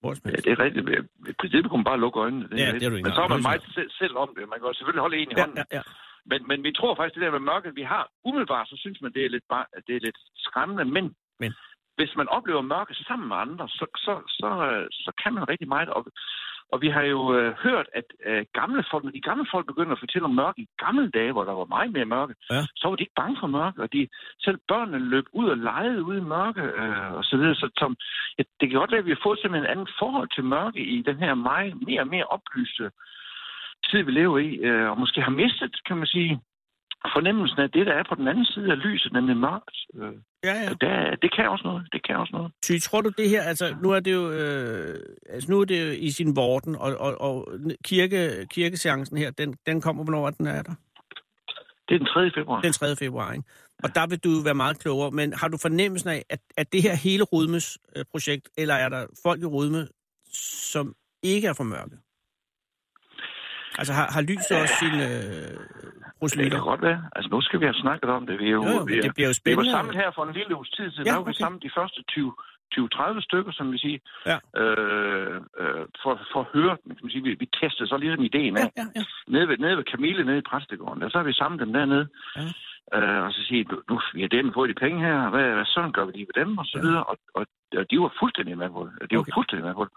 [0.00, 0.44] hvor som Ja, helst.
[0.46, 0.84] det er rigtigt.
[1.30, 2.44] I princippet kunne man bare lukke øjnene.
[2.56, 4.42] Ja, er det er du ikke Men så er man meget selv, selv om det.
[4.52, 5.58] Man kan jo selvfølgelig holde en i Ja, hånden.
[5.58, 5.82] ja, ja.
[6.26, 9.12] Men, men vi tror faktisk, det der med mørket, vi har umiddelbart, så synes man,
[9.12, 10.84] det er lidt, bare, at det er lidt skræmmende.
[10.84, 11.52] Men, Men.
[11.96, 15.68] hvis man oplever mørke sammen med andre, så, så, så, øh, så kan man rigtig
[15.68, 15.88] meget.
[15.88, 16.06] Og,
[16.72, 19.92] og vi har jo øh, hørt, at øh, gamle folk, når de gamle folk begynder
[19.92, 22.62] at fortælle om mørke i gamle dage, hvor der var meget mere mørke, Ja.
[22.76, 23.82] så var de ikke bange for mørke.
[23.82, 24.08] Og de,
[24.44, 27.54] selv børnene løb ud og legede ude i mørke øh, og så videre.
[27.54, 27.96] Så som,
[28.38, 30.80] ja, det kan godt være, at vi har fået simpelthen et andet forhold til mørke
[30.80, 32.90] i den her meget mere og mere oplyste
[33.90, 36.40] tid, vi lever i, øh, og måske har mistet, kan man sige,
[37.14, 39.76] fornemmelsen af det, der er på den anden side af lyset, nemlig mørkt.
[39.94, 40.12] Øh,
[40.44, 40.68] ja, ja.
[40.80, 41.88] der, det kan også noget.
[41.92, 42.52] Det kan også noget.
[42.62, 44.98] Ty, tror du det her, altså nu er det jo, øh,
[45.28, 47.48] altså nu er det jo i sin vorden, og, og, og
[47.84, 50.74] kirke, kirkeseancen her, den, den kommer, hvornår den er der?
[51.88, 52.30] Det er den 3.
[52.34, 52.60] februar.
[52.60, 52.96] Den 3.
[52.96, 53.44] februar, ikke?
[53.84, 56.82] Og der vil du være meget klogere, men har du fornemmelsen af, at, at det
[56.82, 59.88] her hele Rudmes øh, projekt, eller er der folk i Rudme,
[60.72, 61.96] som ikke er for mørke?
[63.78, 67.00] Altså har, har lyset også sin øh, det kan godt være.
[67.16, 68.38] Altså, nu skal vi have snakket om det.
[68.38, 69.70] Vi er jo, Jo, jo, vi er, det bliver jo vi var spændende.
[69.78, 71.06] samlet her for en lille uges tid siden.
[71.06, 71.42] Ja, Ja, der var vi okay.
[71.44, 72.32] sammen de første 20
[72.78, 73.98] 20-30 stykker, som vi siger,
[74.30, 74.36] Ja.
[74.62, 78.56] øh, øh, for, for at høre, kan man sige, vi, vi testede så ligesom ideen
[78.56, 79.02] af, Ja, ja, ja.
[79.34, 81.02] nede ved, nede ved Camille, nede i præstegården.
[81.02, 82.06] Og så har vi samlet dem dernede.
[82.36, 82.46] Ja.
[82.96, 85.64] Øh, og så siger nu, nu vi har dem fået de penge her, hvad, hvad
[85.74, 86.82] sådan gør vi lige ved dem, og så Ja.
[86.86, 87.04] videre.
[87.10, 87.44] Og, og,
[87.80, 89.10] og de var fuldstændig med på det.
[89.10, 89.32] De var Okay.
[89.38, 89.92] fuldstændig med på det.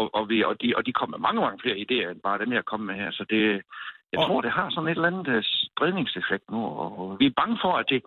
[0.00, 2.38] Og, og, vi, og, de, og de kom med mange, mange flere idéer, end bare
[2.38, 3.10] dem, jeg kom med her.
[3.10, 3.42] Så det,
[4.12, 6.60] jeg Og- tror, det har sådan et eller andet øh, spredningseffekt nu.
[6.80, 8.02] Og, vi er bange for, at, det,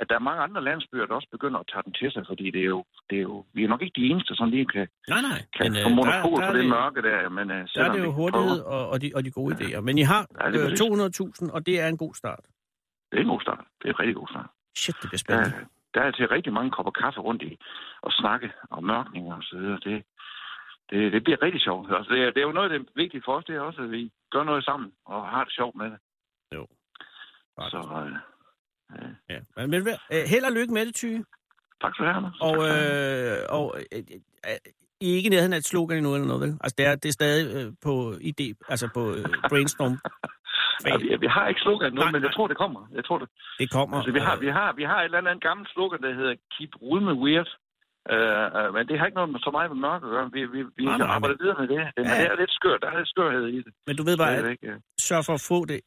[0.00, 2.50] at der er mange andre landsbyer, der også begynder at tage den til sig, fordi
[2.50, 4.86] det er jo, det er jo vi er nok ikke de eneste, som lige kan,
[5.08, 5.38] Nej, nej.
[5.56, 7.28] kan Men, få øh, monopol der, på der det er mørke der.
[7.38, 9.80] Men, øh, Der er det jo hurtighed og, og, de, og de gode idéer.
[9.80, 11.42] Men I har Ja, det er øh, præcis.
[11.48, 12.44] 200.000, og det er en god start.
[13.10, 13.64] Det er en god start.
[13.82, 14.50] Det er en rigtig god start.
[14.76, 15.66] Shit, det bliver Der, spændende.
[15.94, 17.58] der er til rigtig mange kopper kaffe rundt i
[18.02, 19.78] og snakke om mørkninger og så videre.
[19.84, 20.02] Det,
[20.92, 21.92] det, det bliver rigtig sjovt.
[21.96, 23.82] Altså, det, er, det er jo noget af det vigtige for os, det er også,
[23.82, 25.98] at vi gør noget sammen og har det sjovt med det.
[27.72, 28.12] Så øh,
[29.30, 29.38] Ja.
[29.56, 31.24] Men, men hvad- øh, held og lykke med det, Tyge.
[31.80, 32.38] tak skal du have, Anders.
[32.48, 33.98] Og, øh, og øh,
[34.48, 34.58] øh,
[35.00, 36.52] I er ikke nærheden af et slogan endnu eller noget, vel?
[36.64, 37.92] Altså, det er, det er stadig øh, på
[38.30, 39.96] idé, altså på øh, brainstorm.
[40.86, 42.80] Ja, vi, vi har ikke slogan nu, Nej, men jeg tror, det kommer.
[42.92, 43.28] Jeg tror det.
[43.58, 43.96] Det kommer.
[43.96, 46.34] Altså, vi, har, øh, vi, har, vi har et eller andet gammelt slogan, der hedder
[46.54, 47.50] Keep Rudme Weird.
[48.10, 48.16] Uh,
[48.58, 50.26] uh, men det har ikke noget med så meget med mørke at gøre.
[50.36, 51.78] Vi, vi, vi Nej, nej, arbejde videre med det.
[51.96, 52.78] det, Ja, det er lidt skørt.
[52.82, 53.72] Der er lidt skørhed i det.
[53.86, 54.74] Men du ved bare, at ja.
[55.00, 55.80] sørg for at få det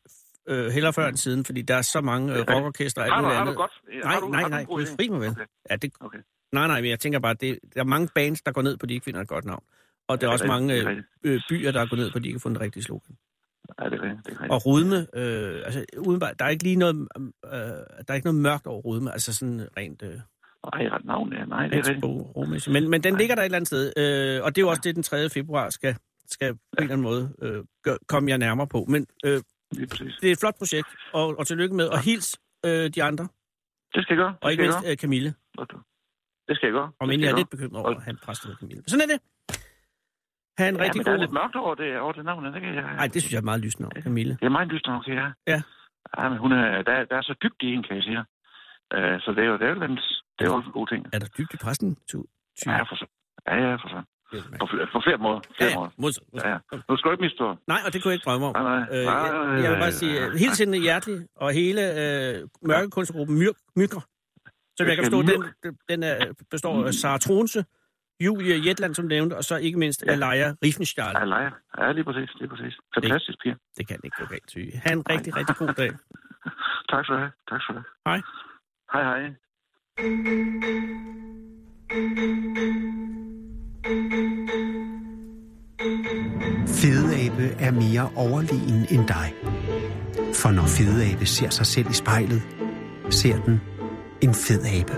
[0.52, 3.38] øh, heller før end siden, fordi der er så mange øh, rockorkester og alt muligt
[3.38, 3.58] har du andet.
[3.58, 3.72] godt?
[4.04, 5.30] Nej, har du, nej, nej, du er fri mig vel.
[5.30, 5.46] Okay.
[5.70, 6.20] Ja, det, Okay.
[6.52, 8.86] nej, nej, men jeg tænker bare, det, der er mange bands, der går ned på,
[8.86, 9.64] de ikke finder et godt navn.
[10.08, 10.88] Og der er også det mange det
[11.24, 13.16] øh, øh, byer, der er gået ned på, de ikke har fundet det rigtige slogan.
[13.80, 14.18] Ja, det er.
[14.26, 14.48] Det er.
[14.50, 16.96] Og rudme, øh, altså udenbart, der er ikke lige noget,
[17.46, 20.20] øh, der er ikke noget mørkt over rudme, altså sådan rent øh,
[20.74, 21.46] Nej, ret navn, ja.
[21.46, 22.68] Nej, det er rigtigt.
[22.74, 24.82] Men, men den ligger der et eller andet sted, øh, og det er jo også
[24.84, 25.30] det, den 3.
[25.30, 25.96] februar skal,
[26.28, 28.86] skal på en eller anden måde øh, gør, komme jeg nærmere på.
[28.88, 29.40] Men øh,
[30.22, 33.28] det er et flot projekt, og, og tillykke med, og hils øh, de andre,
[33.96, 34.34] Det skal jeg gøre.
[34.42, 35.34] og Det ikke skal jeg mindst øh, Camille.
[36.48, 36.90] Det skal jeg gøre.
[37.02, 38.84] end skal jeg er lidt bekymret over, at han præstede Camille.
[38.88, 39.20] Sådan er det.
[40.58, 41.24] Ha' en Ja, rigtig men der er god...
[41.26, 42.46] lidt mørkt over det, over det navn.
[42.46, 42.84] Det, kan jeg...
[43.02, 44.34] Nej, det synes jeg er meget lysende over, Camille.
[44.42, 45.28] det er meget lyst nok, ja.
[45.48, 45.60] Ja.
[46.18, 48.20] Ja, men hun er, der, der er så dybt i en, kan jeg sige.
[48.98, 49.98] Uh, så det er jo, det er jo,
[50.40, 51.02] det er også en god ting.
[51.14, 51.90] Er der dybt i præsten?
[52.10, 52.18] Tu,
[52.60, 52.68] ty.
[52.68, 53.06] Ja, for så.
[53.48, 54.02] Ja, ja, for så.
[54.60, 55.40] På, fl- på flere måder.
[55.58, 55.90] Flere ja, måder.
[55.98, 56.24] modsat.
[56.34, 56.58] Ja, ja.
[56.90, 57.46] Nu skal du ikke misstå.
[57.68, 58.54] Nej, og det kunne jeg ikke drømme om.
[58.56, 58.88] Nej, nej.
[58.92, 63.52] Øh, jeg, jeg vil bare sige, nej, helt sindende hjertelig, og hele øh, mørkekunstgruppen Myr,
[63.76, 64.02] Mykre,
[64.78, 66.16] som jeg kan forstå, den, den er,
[66.52, 67.66] består af Sara Tronse,
[68.26, 70.12] Julie Jetland, som nævnt, og så ikke mindst Ja.
[70.12, 71.28] Alaya Riefenstahl.
[71.28, 71.52] Lejer.
[71.78, 72.30] Ja, lige præcis.
[72.40, 72.74] Lige præcis.
[72.96, 73.56] Fantastisk, piger.
[73.78, 74.82] Det kan ikke gå galt, Tyge.
[74.86, 75.92] Ha' en rigtig, rigtig god dag.
[76.92, 77.32] Tak skal du have.
[77.50, 77.86] Tak du have.
[78.08, 78.20] Hej.
[78.94, 79.22] Hej, hej.
[79.98, 80.08] Fedeabe
[87.60, 89.34] er mere overlegen end dig.
[90.34, 92.42] For når fedeabe ser sig selv i spejlet,
[93.10, 93.62] ser den
[94.22, 94.94] en fed abe.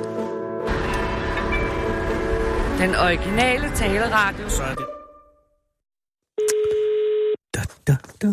[2.82, 4.50] Den originale taleradio.
[4.50, 4.88] Så er det...
[7.54, 8.28] Da, da, da.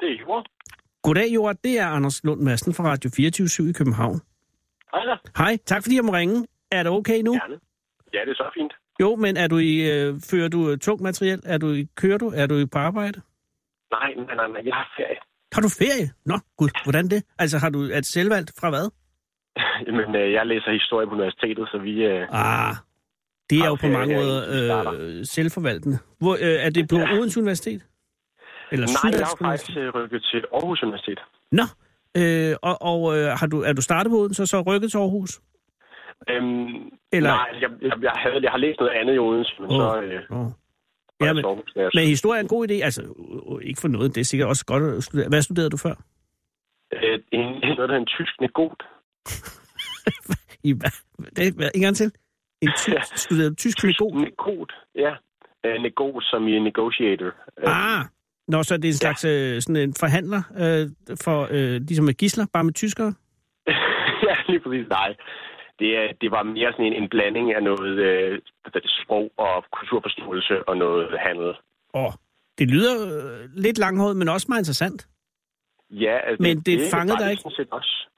[0.00, 0.57] Det er Jord.
[1.08, 1.56] Goddag, Jord.
[1.64, 4.20] Det er Anders Lund Madsen fra Radio 24 i København.
[4.94, 5.16] Hej da.
[5.38, 6.46] Hej, tak fordi jeg må ringe.
[6.72, 7.32] Er det okay nu?
[7.32, 7.58] Gerne.
[8.14, 8.72] Ja, det er så fint.
[9.00, 11.40] Jo, men er du i, øh, fører du øh, tungt materiel?
[11.44, 12.32] Er du i, kører du?
[12.36, 13.20] Er du i på arbejde?
[13.90, 14.62] Nej, nej, nej, nej.
[14.64, 15.18] Jeg har ferie.
[15.54, 16.06] Har du ferie?
[16.26, 17.24] Nå, gud, hvordan det?
[17.38, 18.86] Altså, har du et selvvalgt fra hvad?
[19.86, 22.04] Jamen, øh, jeg læser historie på universitetet, så vi...
[22.04, 22.74] Øh, Ah,
[23.50, 25.98] det er jo på mange måder øh, selvforvaltende.
[26.18, 27.12] Hvor, øh, er det på Ja.
[27.12, 27.82] Odense Universitet?
[28.72, 31.20] Eller nej, jeg har faktisk øh, rykket til Aarhus Universitet.
[31.52, 31.62] Nå,
[32.20, 34.98] øh, og, og øh, har du, er du startet på Odense og så rykket til
[34.98, 35.40] Aarhus?
[36.30, 39.70] Øhm, Eller- Nej, jeg, jeg, jeg, havde, jeg har læst noget andet i Odense, men
[39.70, 39.76] Åh.
[39.78, 40.00] så...
[40.02, 42.74] Øh, var Ja, men, Aarhus, jeg- men historie er en god idé.
[42.74, 43.02] Altså,
[43.62, 45.28] ikke for noget, det er sikkert også godt at studere.
[45.28, 45.94] Hvad studerede du før?
[46.92, 48.82] Øh, en, noget, der en tysk negot.
[50.68, 50.90] I, hvad?
[51.36, 52.12] Det, hvad, en gang til.
[52.62, 54.12] En tysk, studerede du tysk med god?
[54.20, 55.12] Negot, ja.
[55.66, 57.26] Øh, negot som i negotiator.
[57.26, 58.04] Øh, Ah,
[58.48, 60.84] Nå, så er det en slags øh, sådan en forhandler øh,
[61.24, 63.14] for, øh, ligesom med gisler, bare med tyskere?
[64.28, 64.86] ja, lige præcis.
[64.88, 65.14] Nej.
[65.78, 65.88] Det,
[66.20, 68.40] det var mere sådan en, en blanding af noget øh,
[69.02, 71.50] sprog og kulturforståelse og noget handel.
[71.94, 72.12] Åh,
[72.58, 75.08] det lyder øh, lidt langhåret, men også meget interessant.
[75.90, 77.42] Ja, altså, Men det fangede var dig det ikke?
[77.42, 78.08] sådan set Også.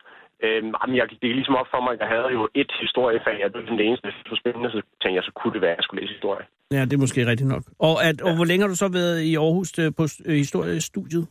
[0.46, 3.48] Øhm, jeg, det er ligesom op for mig, at jeg havde jo et historiefag, og
[3.53, 5.79] det var det eneste, der var spændende, så tænkte jeg, så kunne det være, at
[5.81, 6.44] jeg skulle læse historie.
[6.76, 7.64] Ja, det er måske rigtigt nok.
[7.88, 11.24] Og, at, og hvor længe har du så været i Aarhus øh, på øh, historiestudiet?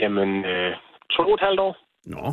[0.00, 0.70] Jamen, øh,
[1.16, 1.74] to og et halvt år.
[2.06, 2.24] Nå.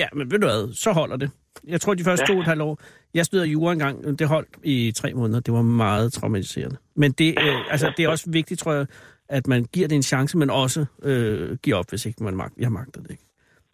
[0.00, 1.30] Ja, men ved du hvad, så holder det.
[1.68, 2.32] Jeg tror, de første ja.
[2.32, 2.34] Ja.
[2.34, 2.78] to og et halvt år,
[3.14, 5.40] jeg studerede jura engang, det holdt i tre måneder.
[5.40, 6.76] Det var meget traumatiserende.
[6.96, 8.86] Men det, øh, altså, det er også vigtigt, tror jeg,
[9.28, 12.54] at man giver det en chance, men også øh, giver op, hvis ikke man mag-
[12.58, 13.22] jeg magter det ikke.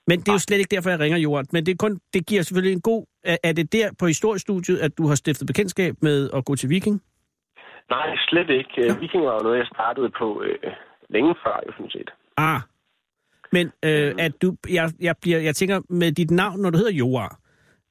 [0.07, 1.47] Men det er jo slet ikke derfor, jeg ringer Joran.
[1.53, 3.05] Men det, er kun, det giver selvfølgelig en god...
[3.45, 7.03] Er, det der på historiestudiet, at du har stiftet bekendtskab med at gå til viking?
[7.91, 8.75] Nej, slet ikke.
[8.93, 10.73] Øh, Viking var jo noget, jeg startede på øh,
[11.11, 12.11] længe før, jo sådan set.
[12.37, 12.61] Ah.
[13.53, 16.93] Men øh, at du, jeg, jeg, bliver, jeg tænker, med dit navn, når du hedder
[16.93, 17.39] Joar,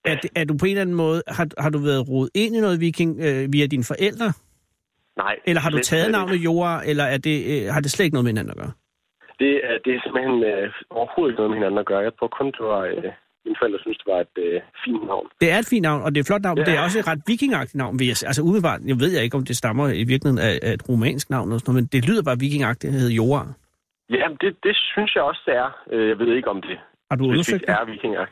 [0.06, 2.60] det- er du på en eller anden måde, har, har du været rodet ind i
[2.60, 4.34] noget viking øh, via dine forældre?
[5.18, 5.36] Nej.
[5.48, 8.24] Eller har du taget navnet Joar, eller er det, øh, har det slet ikke noget
[8.24, 8.72] med hinanden at gøre?
[9.42, 10.66] Det, er, det er simpelthen øh,
[10.98, 12.02] overhovedet ikke noget med hinanden at gøre.
[12.08, 12.82] Jeg tror kun, det var...
[12.92, 13.12] Øh,
[13.48, 15.28] mine forældre synes, det var et øh, fint navn.
[15.42, 16.72] Det er et fint navn, og det er et flot navn, men Ja.
[16.72, 17.94] det er også et ret vikingagtigt navn.
[18.00, 20.84] Jeg, altså umiddelbart, jeg ved jeg ikke, om det stammer i virkeligheden af, af et
[20.90, 23.46] romansk navn, eller sådan noget, men det lyder bare vikingagtigt, det hedder Joar.
[24.10, 25.70] Ja, det, det synes jeg også, det er.
[25.92, 26.78] Øh, Jeg ved ikke, om det
[27.10, 27.70] Har du undersøgt det?
[27.70, 28.26] er vikinger.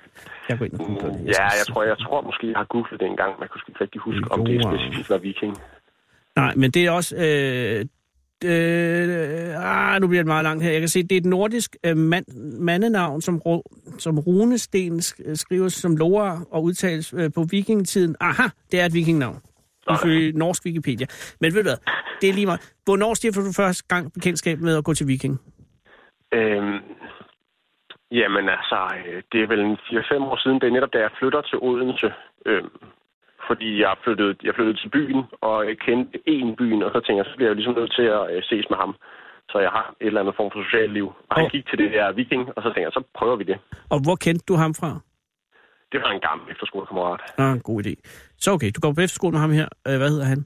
[0.50, 0.88] Jeg går ind og det.
[1.20, 3.62] Mm, Ja, jeg tror, jeg tror måske, jeg har googlet det engang, men jeg kunne
[3.70, 5.54] ikke rigtig huske, om det specifikt var viking.
[6.36, 7.12] Nej, men det er også...
[7.16, 7.80] Øh,
[8.52, 9.54] øh,
[9.96, 10.72] ah, nu bliver det meget langt her.
[10.72, 12.26] Jeg kan se, det er et nordisk øh, mand,
[12.60, 13.42] mandenavn, som,
[14.00, 18.16] som runesten sk- skrives som Loa og udtales øh, på vikingetiden.
[18.20, 19.42] Aha, det er et vikingnavn.
[19.94, 21.08] Ifølge norsk Wikipedia.
[21.42, 21.80] Men ved du hvad,
[22.22, 22.74] det er lige meget.
[22.86, 25.42] Hvornår stiftede du første gang bekendtskab med at gå til viking?
[26.34, 26.80] Øhm,
[28.12, 30.60] jamen altså, øh, det er vel en 4-5 år siden.
[30.62, 32.14] Det er netop, da jeg flytter til Odense.
[32.46, 32.70] Øhm,
[33.48, 37.20] fordi jeg flyttede, jeg flyttede til byen, og jeg kendte en byen, og så tænkte
[37.22, 38.96] jeg, så bliver jeg jo ligesom nødt til at øh, ses med ham.
[39.52, 41.08] Så jeg har et eller andet form for socialt liv.
[41.30, 43.58] Og han gik til det der viking, og så tænkte jeg, så prøver vi det.
[43.90, 45.00] Og hvor kendte du ham fra?
[45.92, 47.22] Det var en gammel efterskolekammerat.
[47.38, 47.94] Ah, en god idé.
[48.38, 49.68] Så okay, du går på efterskole med ham her.
[49.88, 50.46] Øh, hvad hedder han?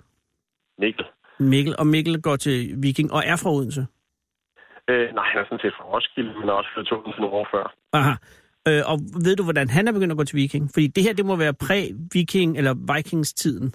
[0.77, 1.05] Mikkel.
[1.39, 3.87] Mikkel, og Mikkel går til Viking og er fra Odense.
[4.89, 7.47] Øh, nej, han er sådan set fra Roskilde, men også flyttet til Odense nogle år
[7.53, 7.65] før.
[7.93, 8.13] Aha.
[8.67, 10.69] Øh, og ved du, hvordan han er begyndt at gå til Viking?
[10.73, 13.73] Fordi det her, det må være præ-Viking eller Vikings-tiden.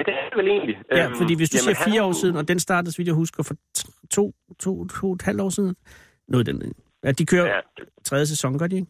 [0.00, 0.76] Øh, ja, det er det vel egentlig.
[0.92, 3.06] Ja, Øhm, fordi hvis du jamen, siger fire år siden, og den startede, så vidt
[3.06, 3.54] jeg husker, for
[4.10, 4.22] to,
[4.60, 5.76] to, to og et halvt år siden.
[6.28, 6.72] Noget den.
[7.04, 7.60] Ja, de kører Ja,
[8.04, 8.88] tredje sæson, gør de ikke?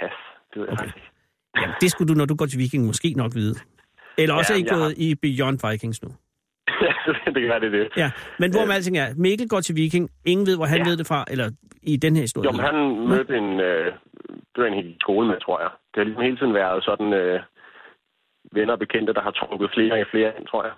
[0.00, 0.10] pas.
[0.54, 0.84] Det ved jeg Okay.
[0.84, 1.10] faktisk ikke.
[1.56, 3.54] Ja, det skulle du, når du går til Viking, måske nok vide.
[4.18, 6.08] Eller også Ja, er I gået i Beyond Vikings nu.
[7.26, 7.88] det kan være, det er det.
[7.96, 10.88] Ja, men hvor med alting er, Mikkel går til Viking, ingen ved, hvor han Ja.
[10.88, 11.50] ved det fra, eller
[11.82, 12.46] i den her historie.
[12.48, 12.74] Jo, men han
[13.08, 13.60] mødte en...
[13.60, 13.92] Øh,
[14.52, 15.70] det var en helt i skole med, tror jeg.
[15.94, 17.12] Det har ligesom hele tiden været sådan...
[17.12, 17.40] Øh,
[18.52, 20.72] venner og bekendte, der har trukket flere og flere ind, tror jeg.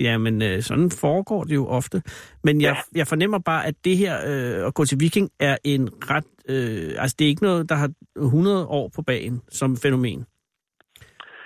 [0.00, 2.02] Ja, men øh, sådan foregår det jo ofte.
[2.44, 5.88] Men jeg, jeg fornemmer bare, at det her øh, at gå til Viking er en
[6.10, 6.24] ret...
[6.48, 10.26] Øh, altså, det er ikke noget, der har 100 år på bagen som fænomen.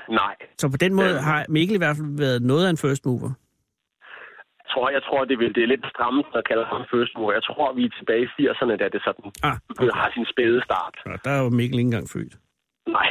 [0.09, 1.24] Nej, Så på den måde Øhm.
[1.24, 3.31] har Mikkel i hvert fald været noget af en first mover.
[4.62, 7.33] jeg tror, jeg tror det, vil, det er lidt stramt at kalde ham first mover.
[7.33, 9.90] Jeg tror, vi er tilbage i 80'erne, da det sådan Ah, okay.
[10.01, 10.94] har sin spæde start.
[11.12, 12.35] og der var Mikkel ikke engang født.
[12.98, 13.09] Nej.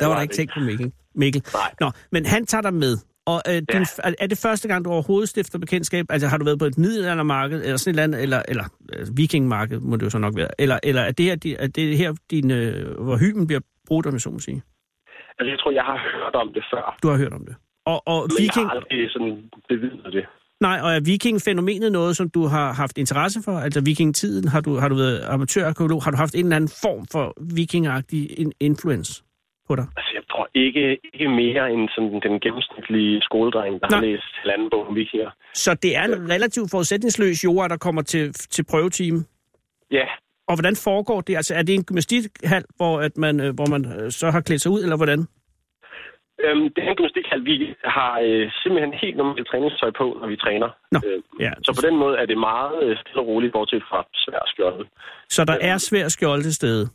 [0.00, 0.92] Der var der ikke tænkt på Mikkel.
[1.14, 1.42] Mikkel.
[1.54, 1.74] Nej.
[1.80, 2.96] Nå, men han tager dig med.
[3.26, 6.06] Og øh, din, er- er det første gang, du overhovedet stifter bekendtskab?
[6.10, 9.06] Altså har du været på et middelaldermarked, eller sådan et eller andet, eller, eller øh,
[9.16, 10.48] vikingmarked, må det jo så nok være.
[10.60, 14.12] Eller, eller er det her, er det her din, øh, hvor hyben bliver brudt, om
[14.12, 14.62] jeg så må sige?
[15.38, 16.98] Altså, jeg tror, jeg har hørt om det før.
[17.02, 17.54] Du har hørt om det.
[17.86, 19.36] Og, og Men viking, jeg har aldrig sådan
[19.68, 20.24] bevidnet det.
[20.60, 23.58] nej, og er vikingfænomenet noget, som du har haft interesse for?
[23.58, 26.02] Altså vikingtiden, har du, har du været amatørarkeolog?
[26.04, 29.22] Har du haft en eller anden form for vikingagtig in- influence
[29.72, 29.86] på dig?
[29.98, 30.82] Altså, jeg tror ikke,
[31.14, 33.98] ikke mere end sådan den gennemsnitlige skoledreng, der Nej.
[33.98, 35.30] har læst halvanden bog om vikinger.
[35.64, 39.18] Så det er en relativt forudsætningsløs jord, der kommer til, til prøvetime.
[39.98, 40.06] Ja,
[40.48, 41.36] Og hvordan foregår det?
[41.40, 44.60] Altså, er det en gymnastikhal, hvor, at man, øh, hvor man øh, så har klædt
[44.62, 45.20] sig ud, eller hvordan?
[46.44, 50.36] øhm, det er en gymnastikhal, vi har øh, simpelthen helt normalt træningstøj på, når vi
[50.44, 50.68] træner.
[50.92, 51.50] Nå, Øh, ja.
[51.64, 54.84] Så på den måde er det meget øh, stille og roligt, bortset fra svær skjolde.
[55.28, 56.88] Så der er svær skjold til stede.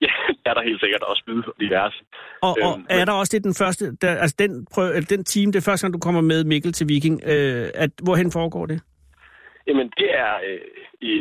[0.06, 0.14] Ja,
[0.50, 1.98] er der helt sikkert også og diverse.
[2.42, 5.52] Og, og Øhm, er der også det den første, der, altså den, prøv, den team,
[5.52, 8.82] det er første gang, du kommer med Mikkel til Viking, øh, at, hvorhen foregår det?
[9.66, 10.60] Jamen, det er øh,
[11.00, 11.12] i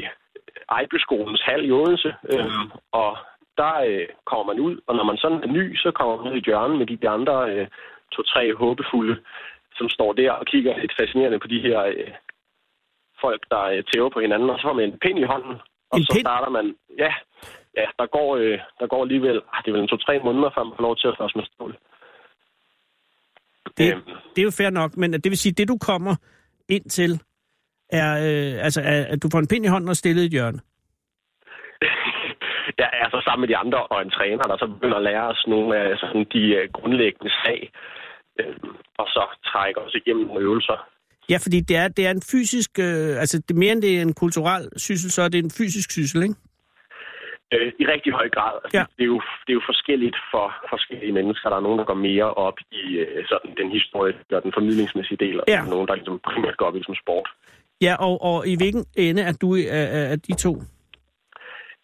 [0.72, 3.18] Ejbyskolens hal i Odense, øhm, og
[3.58, 6.38] der øh, kommer man ud, og når man sådan er ny, så kommer man ud
[6.38, 7.68] i hjørnet med de andre øh,
[8.12, 9.15] to-tre håbefulde,
[9.78, 12.12] som står der og kigger lidt fascinerende på de her øh,
[13.22, 15.56] folk, der øh, tæver på hinanden, og så får man en pind i hånden,
[15.92, 16.26] og En så pind?
[16.26, 17.13] starter man, ja,
[17.80, 20.63] ja der, går, øh, der går alligevel, ah, det er vel en to-tre måneder, før
[20.63, 21.74] man får lov til at slås med stål.
[23.78, 24.02] Det, Øhm.
[24.34, 26.15] det er jo fair nok, men det vil sige, det du kommer
[26.70, 27.12] ind til,
[27.89, 30.32] er, øh, altså, er, at du får en pind i hånden og stillet i et
[30.32, 30.60] hjørne.
[32.82, 35.28] jeg er så sammen med de andre og en træner, der så begynder at lære
[35.34, 37.72] os nogle af sådan, de øh, grundlæggende sag,
[38.39, 38.56] øh,
[38.98, 40.88] og så trækker os igennem nogle øvelser.
[41.30, 43.98] Ja, fordi det er, det er en fysisk, øh, altså det er mere end det
[43.98, 46.36] er en kulturel syssel, så er det en fysisk syssel, ikke?
[47.54, 48.54] Øh, I rigtig høj grad.
[48.64, 48.86] Altså, Ja.
[48.98, 51.50] det, er jo, det er jo forskelligt for forskellige mennesker.
[51.50, 55.18] Der er nogen, der går mere op i øh, sådan, den historiske og den formidlingsmæssige
[55.26, 55.62] del, og Ja.
[55.74, 57.30] nogen, der ligesom primært går op i som sport.
[57.82, 60.52] Ja, og, og i hvilken ende er du af, af, af de to?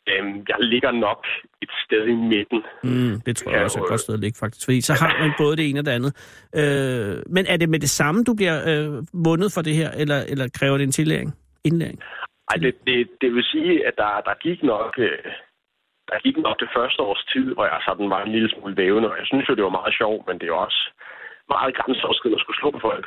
[0.09, 1.25] Øhm, jeg ligger nok
[1.61, 2.61] et sted i midten.
[2.83, 4.65] Mm, det tror jeg også er et godt sted at ligge, faktisk.
[4.65, 6.13] Fordi så har man både det ene og det andet.
[6.55, 10.19] Øh, men er det med det samme, du bliver øh, vundet for det her, eller,
[10.29, 11.33] eller kræver det en tillæring?
[11.63, 11.99] Indlæring?
[12.51, 14.95] Ej, det, det, det vil sige, at der, der gik nok...
[14.97, 15.09] Øh,
[16.09, 19.11] der gik nok det første års tid, hvor jeg sådan var en lille smule vævende,
[19.11, 20.81] og jeg synes jo, det var meget sjovt, men det er også
[21.53, 23.05] meget grænseoverskridende at skulle slå på folk.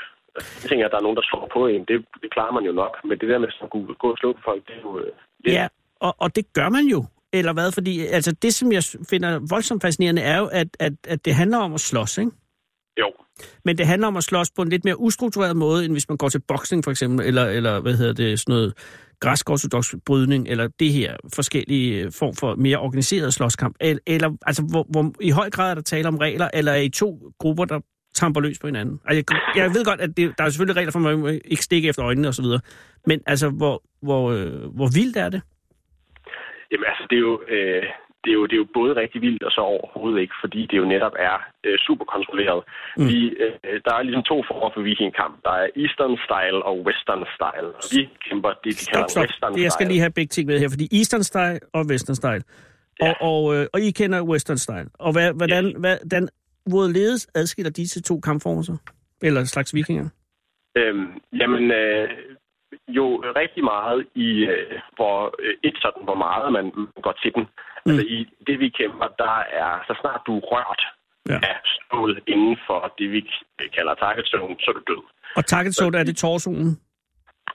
[0.62, 1.82] Jeg tænker, at der er nogen, der slår på en.
[1.88, 2.94] Det, det klarer man jo nok.
[3.08, 4.98] Men det der med at kunne gå og slå på folk, det er jo...
[4.98, 5.12] Øh,
[5.44, 5.52] det...
[5.58, 5.66] Ja,
[6.06, 7.00] og, og det gør man jo.
[7.32, 7.72] Eller hvad?
[7.72, 11.58] Fordi altså, det, som jeg finder voldsomt fascinerende, er jo, at, at, at det handler
[11.58, 12.32] om at slås, ikke?
[12.98, 13.12] Jo.
[13.64, 16.18] Men det handler om at slås på en lidt mere ustruktureret måde, end hvis man
[16.18, 18.74] går til boksning for eksempel, eller, eller hvad hedder det, sådan noget
[19.20, 19.46] græsk
[20.06, 23.76] brydning, eller det her forskellige øh, form for mere organiseret slåskamp.
[23.80, 26.80] Eller, eller altså, hvor, hvor i høj grad er der tale om regler, eller er
[26.80, 27.80] I to grupper, der
[28.14, 29.00] tamper løs på hinanden?
[29.04, 31.64] Altså, jeg, jeg ved godt, at det, der er selvfølgelig regler for, at man ikke
[31.64, 32.44] stikke efter øjnene osv.,
[33.06, 35.42] men altså, hvor, hvor, øh, hvor vildt er det?
[36.70, 37.40] Jamen altså, det er jo...
[37.48, 37.82] Øh,
[38.24, 40.76] det er, jo, det er jo både rigtig vildt og så overhovedet ikke, fordi det
[40.82, 42.60] jo netop er øh, super kontrolleret.
[42.96, 43.08] Mm.
[43.08, 45.34] Vi, øh, der er ligesom to former for vikingkamp.
[45.46, 47.68] Der er Eastern Style og Western Style.
[47.78, 49.22] Og vi kæmper det, de kalder Stop.
[49.22, 49.92] Western Det, jeg skal Style.
[49.92, 52.42] lige have begge ting med her, fordi Eastern Style og Western Style.
[53.02, 53.10] Ja.
[53.10, 54.88] Og, og, øh, og I kender Western Style.
[55.06, 56.28] Og hvad, hvordan, hvordan,
[56.72, 58.76] hvorledes adskiller disse to kampformer sig?
[59.22, 60.08] Eller slags vikinger?
[60.76, 61.06] Øhm,
[61.40, 62.08] jamen, øh,
[62.88, 63.06] jo
[63.40, 66.64] rigtig meget i, øh, hvor øh, ikke sådan, hvor meget man
[67.06, 67.42] går til den.
[67.86, 67.90] Mm.
[67.90, 70.82] Altså i det, vi kæmper, der er, så snart du er rørt,
[71.32, 71.38] Ja.
[71.42, 73.20] af stål inden for det, vi
[73.76, 75.02] kalder target zone, så er du død.
[75.36, 76.68] Og target zone, er det torsoen?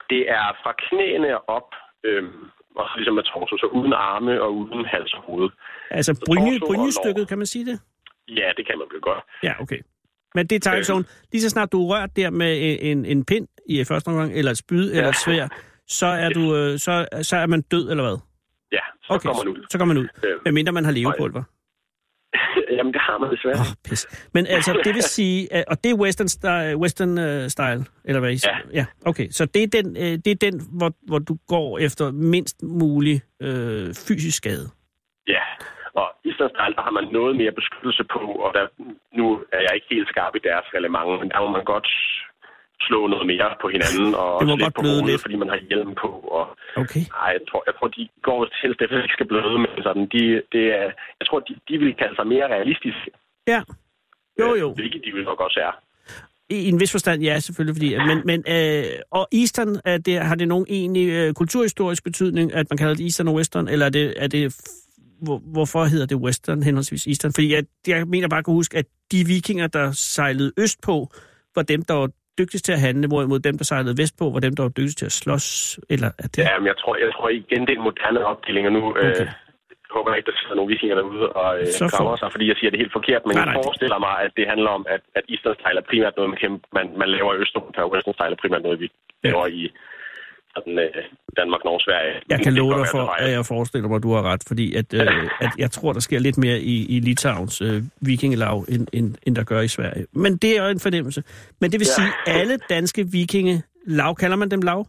[0.10, 1.70] Det er fra knæene op,
[2.04, 2.44] øhm,
[2.76, 5.50] og så ligesom med torso, så uden arme og uden hals og hoved.
[5.92, 7.80] Altså brynje, brynjestykket, kan man sige det?
[8.28, 9.24] Ja, det kan man vel godt.
[9.44, 9.80] Ja, okay.
[10.36, 10.84] Men det er target Øh.
[10.86, 11.06] zone.
[11.32, 14.34] Lige så snart du er rørt der med en, en, en pind i første omgang,
[14.34, 15.48] eller et spyd, eller et svær,
[15.88, 18.18] så er, du, øh, så, så er man død, eller hvad?
[18.72, 19.28] Ja, så okay.
[19.28, 19.66] kommer man ud.
[19.70, 20.08] Så kommer man ud.
[20.26, 21.44] Øhm, Medmindre man har levepulver.
[22.78, 23.60] Jamen, det har man desværre.
[23.60, 24.30] Åh, pis.
[24.34, 28.20] Men altså, det vil sige, at- og det er western, style, western uh, style, eller
[28.20, 28.58] hvad I siger?
[28.74, 28.78] Ja.
[28.80, 28.86] ja.
[29.06, 29.28] okay.
[29.30, 33.22] Så det er den, øh, det er den hvor, hvor du går efter mindst mulig
[33.42, 34.70] øh, fysisk skade.
[35.28, 35.44] Ja,
[36.00, 38.64] og i Style, der har man noget mere beskyttelse på, og der,
[39.18, 41.88] nu er jeg ikke helt skarp i deres reglement, men der må man godt
[42.88, 45.22] slå noget mere på hinanden, og Det må godt på bløde hovedet, lidt.
[45.26, 46.10] fordi man har hjelm på.
[46.38, 46.46] Og,
[46.84, 47.04] Okay.
[47.18, 49.72] nej, jeg tror, jeg tror, de går helst efter, at de ikke skal bløde, men
[49.88, 50.22] sådan, de,
[50.56, 50.88] det er,
[51.20, 53.10] jeg tror, de, de vil kalde sig mere realistiske.
[53.54, 53.62] Ja.
[54.40, 54.68] Jo, øh, jo.
[54.80, 55.74] Hvilket de vil nok også er.
[56.50, 57.76] I en vis forstand, ja, selvfølgelig.
[57.76, 62.54] Fordi, men, men, øh, og Eastern, er det, har det nogen egentlig øh, kulturhistorisk betydning,
[62.54, 64.44] at man kalder det Eastern og Western, eller er det, er det
[65.22, 67.34] hvor, hvorfor hedder det Western henholdsvis Eastern?
[67.34, 71.08] Fordi jeg, jeg mener bare at kunne huske, at de vikinger, der sejlede østpå,
[71.56, 74.54] var dem, der var dygtigst til at handle, hvorimod dem, der sejlede vestpå, var dem,
[74.56, 75.48] der var dygtigst til at slås,
[75.94, 76.42] eller er det...
[76.50, 79.10] Ja, men jeg tror, jeg tror igen, det er en moderne opdeling, og nu Okay.
[79.10, 82.30] øh, jeg håber jeg ikke, der sidder nogle vikinger derude og øh, Så krammer sig,
[82.36, 84.32] fordi jeg siger det helt forkert, men Nej, nej, nej, jeg det- forestiller mig, at
[84.38, 86.40] det handler om, at, at Eastern Style er primært noget, man,
[86.78, 88.88] man, man laver i Østeuropa, og Western Style er primært noget, vi
[89.24, 89.30] Ja.
[89.30, 89.62] laver i
[90.56, 91.04] sådan, øh,
[91.38, 92.14] Danmark, Norge, Sverige.
[92.30, 94.94] Jeg kan love dig for, at jeg forestiller mig, at du har ret, fordi at,
[94.94, 95.02] øh,
[95.46, 99.36] at jeg tror, der sker lidt mere i, i Litauens øh, vikingelav, end, end, end
[99.36, 100.06] der gør i Sverige.
[100.14, 101.24] Men det er jo en fornemmelse.
[101.62, 102.02] Men det vil Ja.
[102.02, 104.88] sige, alle danske vikingelav, kalder man dem lav?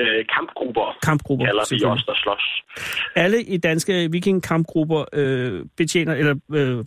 [0.00, 2.62] Øh, kampgrupper Kampgrupper, kalder vi os, der slås.
[3.16, 6.84] Alle i danske vikingkampgrupper øh, betjener, eller øh,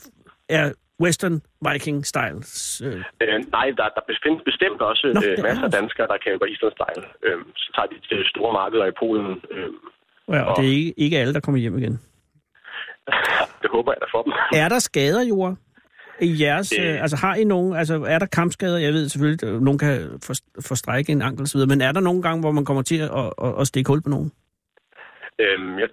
[0.50, 0.72] er
[1.04, 2.82] Western Viking Styles.
[2.86, 6.18] Øh, Øh, nej, der, der findes bestemt også Nå, øh, er masser af danskere, der
[6.26, 7.06] kæmper Eastern Style.
[7.26, 9.42] Øh, så tager de til store markeder i Polen.
[9.52, 9.70] Øh,
[10.36, 11.96] ja, og det er ikke, ikke alle, der kommer hjem igen.
[13.62, 14.34] det håber jeg da for dem.
[14.64, 15.56] Er der skader, Jura?
[16.22, 16.94] I jeres, Øh.
[16.94, 18.78] øh, altså har I nogen, altså er der kampskader?
[18.78, 22.22] Jeg ved selvfølgelig, at nogen kan for- forstrække en ankel osv., men er der nogle
[22.22, 24.32] gange, hvor man kommer til at, at, at stikke hul på nogen?
[25.40, 25.90] Øhm, jeg,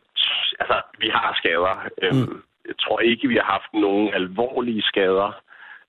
[0.60, 1.88] altså, vi har skader.
[2.02, 2.42] Øhm, mm.
[2.68, 5.30] Jeg tror ikke, vi har haft nogen alvorlige skader.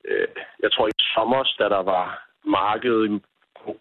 [0.09, 0.27] Øh,
[0.63, 2.05] jeg tror i sommer, da der var
[2.59, 3.23] marked i-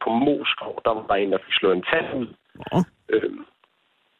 [0.04, 2.26] på, Moskov, der var der en, der fik slået en tand ud.
[2.72, 2.78] Nå,
[3.14, 3.44] Øhm,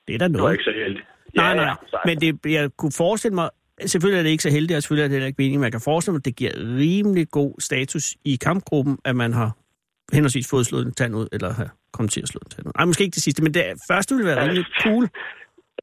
[0.07, 0.53] det er da det var noget.
[0.53, 1.07] ikke så heldigt.
[1.35, 3.51] Nej, nej, så- men det, jeg kunne forestille mig,
[3.87, 5.73] selvfølgelig er det ikke så heldigt, og selvfølgelig er det heller ikke meningen, men jeg
[5.73, 9.51] kan forestille mig, at det giver rimelig god status i kampgruppen, at man har
[10.13, 12.73] henholdsvis fået slået en tand ud, eller har kommet til at slå en tand ud.
[12.79, 15.09] Ej, måske ikke det sidste, men det første ville være rimelig cool.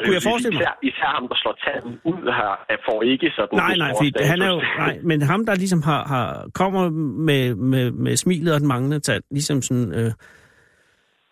[0.04, 0.62] Kunne jeg forestille mig?
[0.62, 4.12] Især, især ham, der slår tanden ud her, er- får ikke sådan Nej, nej, fordi
[4.32, 6.90] han er jo, nej, men ham, der ligesom har, har kommer
[7.30, 10.12] med, med, med smilet og den manglende tand, ligesom sådan øh,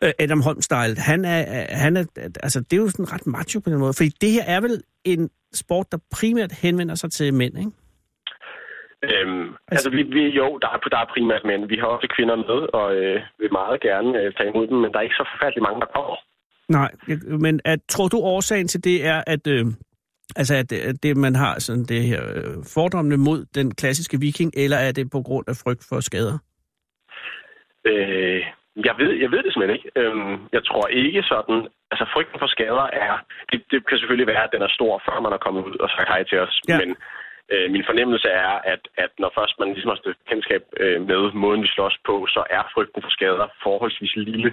[0.03, 1.39] øh, Adam Holm-style, han er,
[1.83, 2.03] han er,
[2.43, 4.81] altså det er jo sådan ret macho på den måde, fordi det her er vel
[5.05, 7.71] en sport, der primært henvender sig til mænd, ikke?
[9.09, 11.61] Øhm, altså, vi, vi, jo, der er, der er primært mænd.
[11.73, 14.91] Vi har også kvinder med, og øh, vil meget gerne øh, tage imod dem, men
[14.91, 16.15] der er ikke så forfærdelig mange, der kommer.
[16.69, 16.91] Nej,
[17.45, 19.65] men at, tror du årsagen til det er, at, øh,
[20.35, 24.51] altså at, at det, man har sådan det her øh, fordommene mod den klassiske viking,
[24.57, 26.37] eller er det på grund af frygt for skader?
[27.85, 28.41] Øh,
[28.87, 29.89] jeg, ved, jeg ved det simpelthen ikke.
[30.01, 31.67] Øhm, jeg tror ikke sådan...
[31.91, 33.13] Altså, frygten for skader er...
[33.51, 35.89] Det, det kan selvfølgelig være, at den er stor, før man er kommet ud og
[35.89, 36.55] sagt hej til os.
[36.67, 36.77] Ja.
[36.81, 36.89] Men
[37.53, 41.61] øh, min fornemmelse er, at, at når først man ligesom har kendskab øh, med måden,
[41.65, 44.51] vi slås på, så er frygten for skader forholdsvis lille.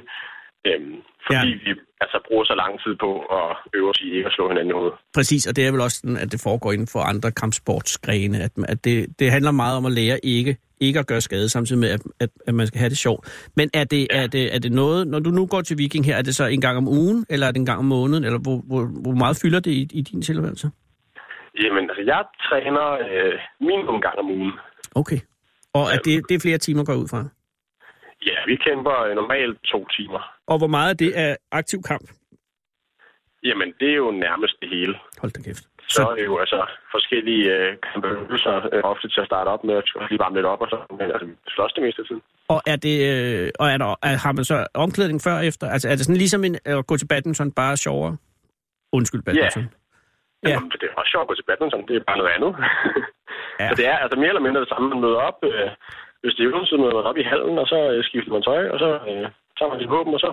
[0.66, 0.94] Øhm,
[1.26, 1.56] fordi Ja.
[1.66, 1.74] ja.
[1.74, 4.70] vi altså, bruger så lang tid på at øve os i ikke at slå hinanden
[4.70, 4.94] i hovedet.
[5.14, 8.52] Præcis, og det er vel også sådan, at det foregår inden for andre kampsportsgrene, at,
[8.68, 11.90] at det, det handler meget om at lære ikke, ikke at gøre skade, samtidig med,
[11.90, 13.48] at, at, at man skal have det sjovt.
[13.56, 16.16] Men er det, er, det, er det noget, når du nu går til Viking her,
[16.16, 18.38] er det så en gang om ugen, eller er det en gang om måneden, eller
[18.38, 20.70] hvor, hvor, hvor meget fylder det i, i din tilværelse?
[21.62, 24.52] Jamen, altså, jeg træner øh, minimum gang om ugen.
[24.94, 25.18] Okay.
[25.74, 27.24] Og er det, det er flere timer, går ud fra?
[28.26, 30.35] Ja, vi kæmper øh, normalt to timer.
[30.46, 32.06] Og hvor meget af det er aktiv kamp?
[33.48, 34.94] Jamen, det er jo nærmest det hele.
[35.20, 35.64] Hold da kæft.
[35.88, 39.74] Så er det jo altså forskellige øh, kampøvelser, øh, ofte til at starte op med,
[39.74, 42.22] at lige varme lidt op og så, men altså, slås det meste af tiden.
[42.48, 45.66] Og er det, øh, og er der, er, har man så omklædning før og efter?
[45.74, 48.16] Altså er det sådan ligesom en, at gå til badminton, bare sjovere?
[48.92, 49.62] Undskyld, badminton.
[49.62, 50.48] Ja.
[50.48, 50.54] Ja.
[50.54, 52.52] Jamen, det er også sjovt at gå til badminton, det er bare noget andet.
[53.60, 53.68] Ja.
[53.68, 55.38] Så det er altså mere eller mindre det samme, man møder op.
[55.50, 55.70] Øh,
[56.22, 58.42] hvis det er øvelse, så møder man op i hallen, og så øh, skifter man
[58.42, 59.26] tøj, og så øh,
[59.56, 60.30] tager man sit våben, og så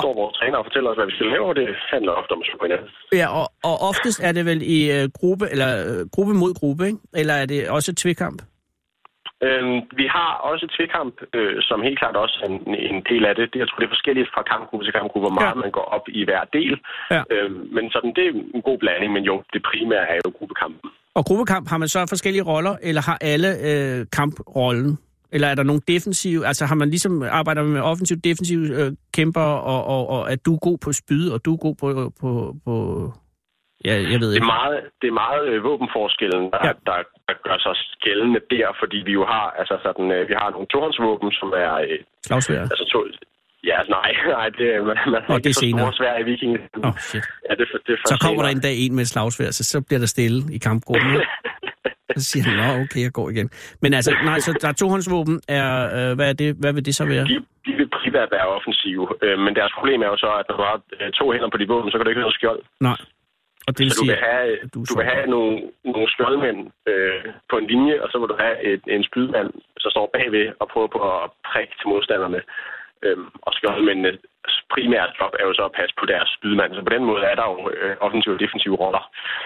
[0.00, 2.42] står vores træner og fortæller os, hvad vi skal lave, og det handler ofte om
[2.42, 2.88] at slå på hinanden.
[3.20, 6.82] Ja, og, og oftest er det vel i øh, gruppe, eller øh, gruppe mod gruppe,
[6.90, 6.98] ikke?
[7.20, 8.38] Eller er det også et tvekamp?
[9.46, 12.60] Øhm, vi har også et tvekamp, øh, som helt klart også er en,
[12.92, 13.46] en del af det.
[13.52, 13.58] det.
[13.60, 15.62] Jeg tror, det er forskelligt fra kampgruppe til kampgruppe, hvor meget ja.
[15.64, 16.74] man går op i hver del.
[17.14, 17.22] Ja.
[17.34, 20.90] Øhm, men sådan, det er en god blanding, men jo, det primære er jo gruppekampen.
[21.18, 24.92] Og gruppekamp, har man så forskellige roller, eller har alle øh, kamprollen?
[25.34, 29.48] Eller er der nogle defensive, altså har man ligesom arbejder med offensiv, defensiv øh, kæmper,
[29.72, 31.86] og, og, og er du god på spyd, og du er god på,
[32.20, 32.30] på,
[32.66, 32.74] på
[33.88, 34.44] ja, jeg ved Det ikke.
[34.50, 36.72] er meget, det er meget øh, våbenforskellen, der, Ja.
[36.88, 36.96] der,
[37.28, 37.74] der gør sig
[38.06, 41.72] gældende der, fordi vi jo har, altså sådan, øh, vi har nogle tohåndsvåben, som er,
[41.86, 42.60] øh, Slagsvær.
[42.74, 42.98] altså to,
[43.68, 45.80] ja, altså, nej, nej, det, er- man, man ikke det er så senere.
[45.82, 46.52] store svær i viking.
[46.84, 47.24] Åh, oh, shit.
[47.48, 48.58] Ja, det, det Så kommer der senere.
[48.58, 51.10] en dag en med et slagsvær, så, så bliver der stille i kampgruppen.
[52.22, 53.48] Så siger han, nå, okay, jeg går igen.
[53.82, 56.94] Men altså, nej, så der er tohåndsvåben, er, øh, hvad, er det, hvad vil det
[56.94, 57.24] så være?
[57.32, 60.56] De, de vil primært være offensive, øh, men deres problem er jo så, at når
[60.56, 62.62] du har øh, to hænder på dit våben, så kan du ikke have noget skjold.
[62.90, 63.00] Nej.
[63.66, 65.54] Og det vil Så du sige, vil have, du du vil have nogle,
[65.94, 66.60] nogle skjoldmænd
[66.90, 69.48] øh, på en linje, og så vil du have et, en spydmand,
[69.82, 72.40] der står bagved og prøver på at prikke til modstanderne.
[73.06, 74.32] Øhm, og skjoldmændenes øh,
[74.74, 76.70] primære job er jo så at passe på deres spydmand.
[76.76, 79.02] Så på den måde er der jo øh, offensive og defensive roller.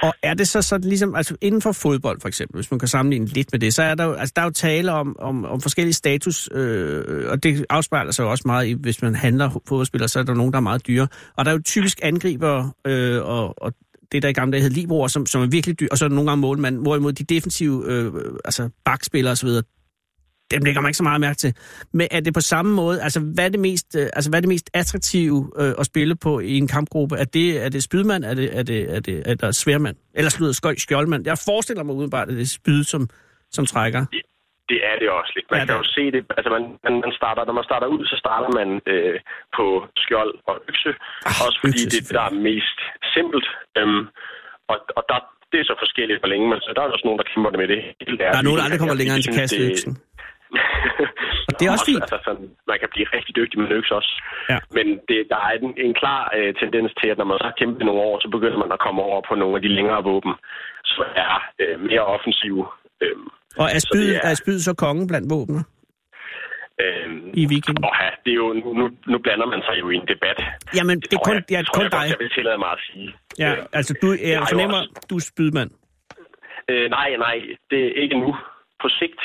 [0.07, 2.89] Og er det så sådan ligesom, altså inden for fodbold for eksempel, hvis man kan
[2.95, 5.37] sammenligne lidt med det, så er der jo, altså der er jo tale om, om,
[5.55, 9.47] om forskellige status, øh, og det afspejler sig jo også meget i, hvis man handler
[9.69, 11.07] fodboldspillere, så er der nogen, der er meget dyre.
[11.37, 12.55] Og der er jo typisk angriber,
[12.87, 13.73] øh, og, og
[14.13, 16.09] det der i gamle dage hed libroer, som, som er virkelig dyr, og så er
[16.09, 18.13] der nogle gange målmand, hvorimod de defensive, øh,
[18.45, 19.49] altså bakspillere osv.,
[20.51, 21.53] dem lægger man ikke så meget mærke til.
[21.93, 24.45] Men er det på samme måde, altså hvad er det mest, øh, altså, hvad er
[24.47, 27.15] det mest attraktive øh, at spille på i en kampgruppe?
[27.17, 29.97] Er det, er det spydmand, er det, er det, er det, er der sværmand?
[30.19, 31.23] Eller slutter skøj, skjoldmand?
[31.27, 33.09] Jeg forestiller mig udenbart, at det er spyd, som,
[33.57, 34.03] som trækker.
[34.73, 35.47] Det er det også lidt.
[35.51, 36.21] Man Ja, kan det jo se det.
[36.39, 39.17] Altså man, man, man starter, når man starter ud, så starter man øh,
[39.57, 39.65] på
[40.05, 40.91] skjold og økse.
[41.29, 42.79] Ah, også fordi økse, det der er mest
[43.17, 43.47] simpelt.
[43.79, 44.03] Øhm,
[44.73, 45.19] og, og der,
[45.51, 46.59] det er så forskelligt, hvor længe man...
[46.67, 47.81] Så der er også nogen, der kæmper det med det.
[48.01, 48.17] hele.
[48.19, 49.93] Der er nogen, der aldrig kommer længere end til det- kasteøksen.
[51.49, 52.03] Og det er også fint.
[52.03, 54.13] Altså, sådan, man kan blive rigtig dygtig med økse også.
[54.53, 54.59] Ja.
[54.77, 57.57] Men det, der er en, en klar øh, tendens til, at når man så har
[57.61, 60.35] kæmpet nogle år, så begynder man at komme over på nogle af de længere våben,
[60.85, 62.63] som er øh, mere offensive.
[63.03, 63.17] Øh,
[63.63, 65.63] Og er Så spyd, det er- er spyd så kongen blandt våbner
[66.85, 67.09] øh,
[67.41, 67.79] i Viking?
[67.89, 68.49] Og ja, det er jo,
[68.81, 70.39] nu, nu blander man sig jo i en debat.
[70.77, 72.09] Jamen, det er kun, jeg, ja, kun jeg godt, dig.
[72.13, 73.09] jeg vil tillade mig at sige.
[73.43, 75.71] Ja, Øh, altså du, jeg jo fornemmer, også- du er spydmand.
[76.71, 77.37] Øh, nej, nej,
[77.71, 78.37] det er ikke nu.
[78.83, 79.21] På sigt.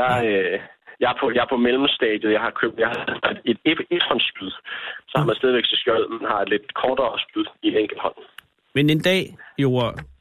[0.00, 0.60] Jeg, øh,
[1.02, 2.32] jeg, er på, jeg er på mellemstadiet.
[2.36, 3.00] Jeg har købt jeg har
[3.50, 4.50] et et ethåndsspyd.
[5.10, 8.00] Så har man stadigvæk til skjold, men har et lidt kortere spyd i en enkelt
[8.06, 8.18] hånd.
[8.74, 9.22] Men en dag,
[9.58, 9.68] jo,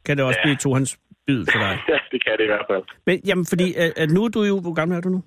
[0.06, 0.46] kan det også Ja.
[0.48, 1.74] blive to hans spyd for dig.
[1.94, 2.84] Ja, det kan det i hvert fald.
[3.08, 5.22] Men jamen, fordi at, at nu er du jo, hvor gammel er du nu?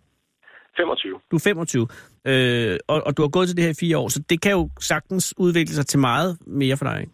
[0.76, 1.20] 25.
[1.30, 1.88] Du er 25,
[2.30, 4.53] øh, og, og du har gået til det her i fire år, så det kan
[4.53, 7.12] jo sagtens udvikle sig til meget mere for dig, ikke?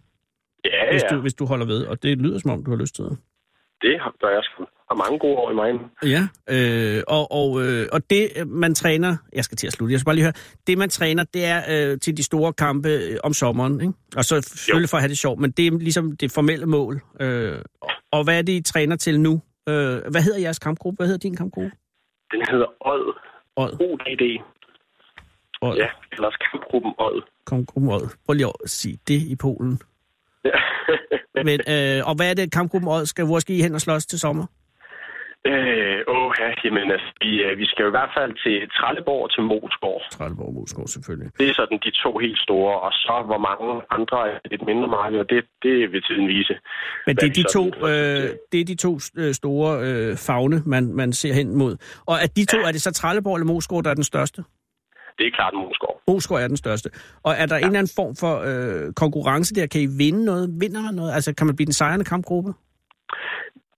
[0.65, 1.17] Ja, Hvis, ja.
[1.17, 3.19] du, hvis du holder ved, og det lyder som om, du har lyst til det.
[3.83, 4.65] Det har- gør jeg sgu.
[4.91, 5.71] Har mange gode år i mig.
[6.15, 6.23] Ja,
[6.55, 10.01] øh, og, og, øh, og det øh, man træner, jeg skal til at slutte, jeg
[10.01, 10.33] skal bare lige høre,
[10.67, 11.59] det man træner, det er
[11.93, 13.93] øh, til de store kampe øh, om sommeren, ikke?
[14.17, 17.01] Og så selvfølgelig for at have det sjovt, men det er ligesom det formelle mål.
[17.21, 17.59] Øh,
[18.13, 19.33] og hvad er det, I træner til nu?
[19.69, 19.75] Øh,
[20.11, 20.97] hvad hedder jeres kampgruppe?
[20.97, 21.71] Hvad hedder din kampgruppe?
[22.33, 23.15] Den hedder Odd.
[23.57, 23.73] Odd.
[23.81, 24.43] ODD.
[25.63, 25.77] Odd.
[25.77, 27.23] Ja, ellers kampgruppen Odd.
[27.47, 28.09] Kampgruppen Odd.
[28.27, 29.81] Prøv lige at sige det i Polen.
[30.45, 30.51] Ja.
[31.49, 33.25] Men, øh, og hvad er det, kampgruppen Odd skal?
[33.25, 34.47] Hvor skal I hen og slås til sommer?
[35.53, 39.23] Øh, åh, ja, jamen, altså, vi, øh, vi skal jo i hvert fald til Trelleborg
[39.27, 39.99] og til Moskov.
[40.17, 41.31] Trelleborg Moskov selvfølgelig.
[41.41, 43.67] Det er sådan de to helt store, og så hvor mange
[43.97, 46.55] andre er lidt mindre markeder, det, det vil tiden vise.
[47.07, 50.17] Men det er de vi to, sådan- øh, det er de to øh, store øh,
[50.27, 51.73] fagne, man, man ser hen mod.
[52.11, 54.41] Og er de to, er det så Trelleborg eller Moskov, der er den største?
[55.19, 55.95] Det er klart Moskov.
[56.09, 56.89] Moskov er den største.
[57.27, 57.61] Og er der ja.
[57.61, 59.67] en eller anden form for øh, konkurrence der?
[59.73, 60.45] Kan I vinde noget?
[60.63, 61.13] Vinder man noget?
[61.17, 62.51] Altså, kan man blive den sejrende kampgruppe?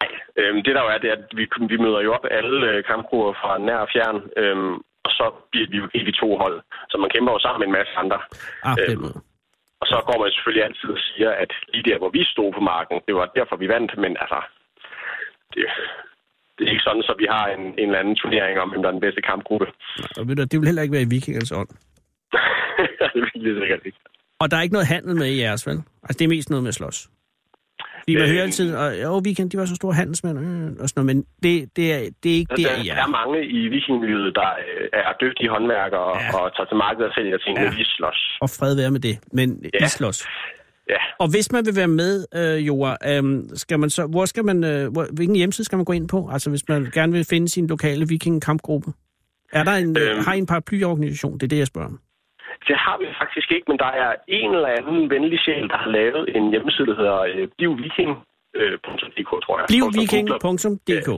[0.01, 0.11] Nej,
[0.41, 2.85] øhm, det der jo er, det er, at vi, vi møder jo op alle øh,
[2.91, 4.75] kampgrupper fra nær og fjern, øhm,
[5.07, 6.57] og så bliver vi jo helt i to hold.
[6.91, 8.19] Så man kæmper jo sammen med en masse andre.
[8.69, 9.13] Ah, Øhm.
[9.83, 12.63] Og så går man selvfølgelig altid og siger, at lige der, hvor vi stod på
[12.73, 13.93] marken, det var derfor, vi vandt.
[14.05, 14.41] Men altså,
[15.53, 15.65] det,
[16.61, 18.89] det er ikke sådan, så vi har en, en eller anden turnering om, hvem der
[18.89, 19.67] er den bedste kampgruppe.
[20.19, 21.69] Og ved du, det vil heller ikke være i vikingernes ånd.
[23.15, 23.99] det vil det sikkert ikke.
[24.43, 25.79] Og der er ikke noget handel med i jeres, vel?
[26.03, 26.99] Altså, det er mest noget med slås.
[28.03, 30.89] Fordi man Øh, hører altid, og jo, weekend, de var så store handelsmænd, øh, og
[30.89, 33.07] sådan noget, men det, det, er, det er ikke Der, der, der I er er.
[33.19, 36.39] mange i vikingmiljøet, der øh, er dygtige håndværkere Ja.
[36.39, 37.65] og tager til markedet og sælger ting, Ja.
[37.65, 37.71] ja.
[37.79, 38.21] vi slås.
[38.45, 39.49] Og fred være med det, men.
[39.75, 39.85] Ja.
[39.85, 40.19] I slås.
[40.93, 41.01] Ja.
[41.23, 43.23] Og hvis man vil være med, øh, Joa, øh,
[43.63, 46.19] skal man så, hvor skal man, øh, hvor, hvilken hjemmeside skal man gå ind på?
[46.35, 48.89] Altså hvis man gerne vil finde sin lokale vikingkampgruppe.
[49.59, 50.25] Er der en, øh, Øhm.
[50.27, 51.35] har I en paraplyorganisation?
[51.39, 51.99] Det er det, jeg spørger om.
[52.69, 55.91] Det har vi faktisk ikke, men der er en eller anden venlig sjæl, der har
[55.99, 59.67] lavet en hjemmeside, der hedder øh, blivviking.dk, tror jeg.
[59.73, 61.11] Blivviking.dk.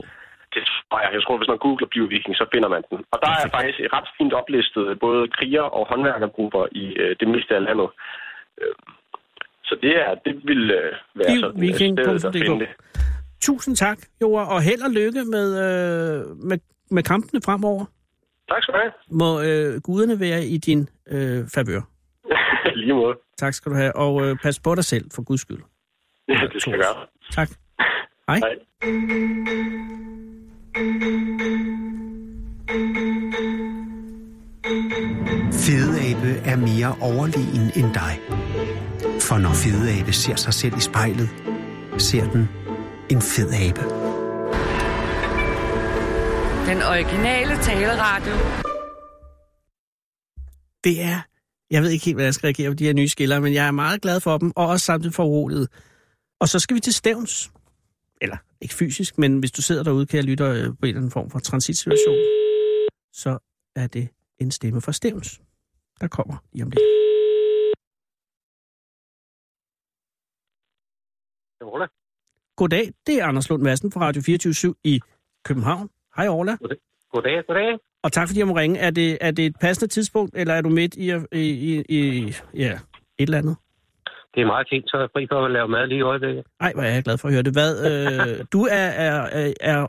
[0.55, 1.09] Det tror jeg.
[1.17, 2.99] Jeg tror, hvis man googler Blivviking, så finder man den.
[3.13, 7.51] Og der er faktisk ret fint oplistet både kriger- og håndværkergrupper i øh, det meste
[7.59, 7.89] af landet.
[8.61, 8.73] Øh,
[9.73, 12.69] så det, er, det vil øh, være sådan et sted, der finde det.
[13.41, 16.57] Tusind tak, Jora, og held og lykke med, øh, med,
[16.91, 17.85] med kampene fremover.
[18.49, 18.91] Tak skal du have.
[19.11, 21.81] Må øh, guderne være i din øh, favør.
[22.81, 23.15] Lige måde.
[23.37, 25.59] Tak skal du have, og øh, pas på dig selv, for guds skyld.
[26.27, 27.05] Ja, det skal jeg gøre.
[27.31, 27.49] Tak.
[28.27, 28.39] Hej.
[28.39, 28.55] Hej.
[35.65, 38.42] Fedeabe er mere overlegen end dig.
[39.33, 41.29] For når fedeabe ser sig selv i spejlet,
[41.97, 42.49] ser den
[43.09, 43.81] en fed abe.
[46.69, 48.33] Den originale taleradio.
[50.83, 51.21] Det er...
[51.71, 53.67] Jeg ved ikke helt, hvad jeg skal reagere på de her nye skiller, men jeg
[53.67, 55.67] er meget glad for dem, og også samtidig for uroliget.
[56.39, 57.51] Og så skal vi til Stævns.
[58.21, 60.97] Eller ikke fysisk, men hvis du sidder derude, kan jeg lytte øh, på en eller
[60.97, 62.17] anden form for transitsituation,
[63.13, 63.37] så
[63.75, 64.07] er det
[64.39, 65.41] en stemme fra Stævns,
[66.01, 67.02] der kommer lige om lidt.
[71.65, 71.85] Orla.
[72.57, 74.99] Goddag, det er Anders Lund Madsen fra Radio 24 i
[75.45, 75.89] København.
[76.17, 76.57] Hej Orla.
[77.11, 77.77] Goddag, goddag.
[78.03, 78.79] Og tak fordi jeg må ringe.
[78.79, 82.33] Er det, er det et passende tidspunkt, eller er du midt i, i, i, i
[82.53, 82.79] ja, et
[83.27, 83.57] eller andet?
[84.35, 86.43] Det er meget fint, så er jeg fri for at lave mad lige i øjeblikket.
[86.59, 87.53] Nej, hvor er jeg glad for at høre det.
[87.53, 89.87] Hvad, øh, du er, er, er,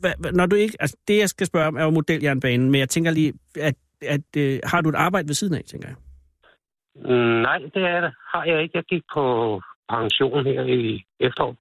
[0.00, 2.78] hvad, hvad- når du ikke, altså det jeg skal spørge om er jo modeljernbanen, men
[2.80, 5.96] jeg tænker lige, at, at øh, har du et arbejde ved siden af, tænker jeg?
[6.96, 8.12] Mm, nej, det er det.
[8.32, 8.76] Har jeg ikke.
[8.76, 9.24] Jeg gik på
[9.90, 11.56] pension her i efterår.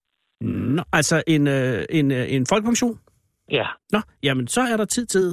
[0.75, 2.99] Nå, altså en, øh, en, øh, en folkepension?
[3.51, 3.67] Ja.
[3.91, 5.27] Nå, jamen så er der tid til.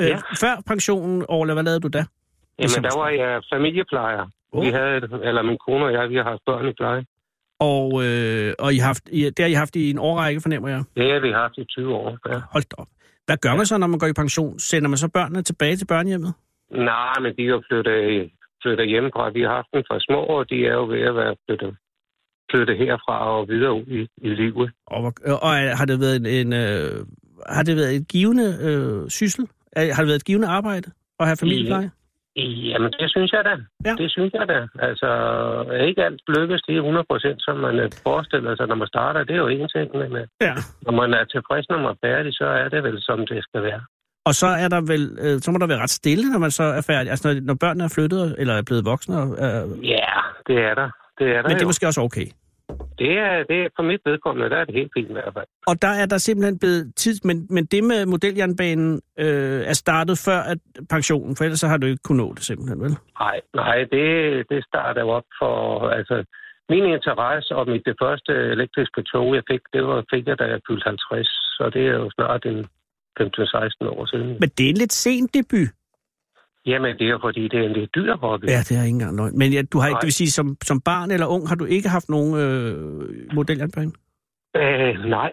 [0.00, 0.16] Øh, Ja.
[0.40, 2.04] Før pensionen, Orla, hvad lavede du da?
[2.58, 4.26] Jamen, der var jeg familieplejer.
[4.52, 4.64] Oh.
[4.64, 4.94] Vi havde,
[5.28, 7.04] eller min kone og jeg, vi har haft børn i pleje.
[7.60, 10.68] Og, øh, og I har haft, I, det har I haft i en årrække, fornemmer
[10.68, 10.82] jeg.
[10.96, 12.18] Det har vi haft i 20 år.
[12.28, 12.40] Ja.
[12.52, 12.88] Hold da op.
[13.26, 14.58] Hvad gør man så, når man går i pension?
[14.58, 16.32] Sender man så børnene tilbage til børnehjemmet?
[16.70, 18.30] Nej, men de er jo flyttet,
[18.62, 19.30] flyttet hjemmefra.
[19.30, 21.76] Vi har haft dem fra små, og de er jo ved at være flyttet,
[22.50, 24.70] flyttet herfra og videre ud i, i livet.
[24.86, 26.90] Og, hvor- og er- har det været en, en øh,
[27.48, 29.44] har det været et givende øh, syssel?
[29.72, 30.90] Er, har det været et givende arbejde
[31.20, 31.90] at have familiepleje?
[32.36, 33.54] Jamen, det synes jeg da.
[33.88, 33.94] Ja.
[34.02, 34.58] Det synes jeg da.
[34.88, 35.08] Altså,
[35.88, 39.24] ikke alt lykkes det 100 procent, som man øh, forestiller sig, når man starter.
[39.24, 40.54] Det er jo en ting, men øh, Ja.
[40.82, 43.62] når man er tilfreds, når man er færdig, så er det vel, som det skal
[43.62, 43.80] være.
[44.24, 46.62] Og så er der vel, øh, så må der være ret stille, når man så
[46.62, 47.10] er færdig.
[47.10, 49.16] Altså når, når børnene er flyttet, eller er blevet voksne.
[49.22, 50.12] Øh, Ja,
[50.46, 50.88] det er der.
[51.18, 51.66] Det er der men det er jo.
[51.72, 52.26] måske også okay.
[52.98, 55.46] Det er, det er for mit vedkommende, der er det helt fint i hvert fald.
[55.66, 60.16] Og der er der simpelthen blevet tid, men, men det med modeljernbanen øh, er startet
[60.26, 60.58] før at
[60.90, 62.94] pensionen, for ellers så har du ikke kunnet nå det simpelthen, vel?
[63.20, 64.06] Nej, nej, det,
[64.50, 65.54] det starter jo op for,
[65.88, 66.24] altså,
[66.68, 70.44] min interesse og mit det første elektriske tog, jeg fik, det var, fik jeg, da
[70.44, 72.60] jeg fyldte 50, så det er jo snart en
[73.20, 74.28] 15-16 år siden.
[74.42, 75.70] Men det er en lidt sen debut.
[76.66, 78.44] Jamen, det er jo fordi, det er en lidt dyr hobby.
[78.44, 79.38] Ja, det er ikke engang løgn.
[79.38, 81.64] Men ja, du har ikke, det vil sige, som, som barn eller ung, har du
[81.64, 83.92] ikke haft nogen øh, modeljernbane?
[84.56, 85.32] Øh, nej,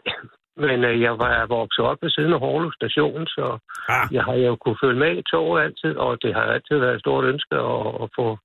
[0.58, 3.46] men øh, jeg var vokset op ved siden af Horlev station, så
[3.90, 4.08] Ah.
[4.16, 7.00] jeg har jo kunne følge med i toget altid, og det har altid været et
[7.00, 8.38] stort ønske at, at få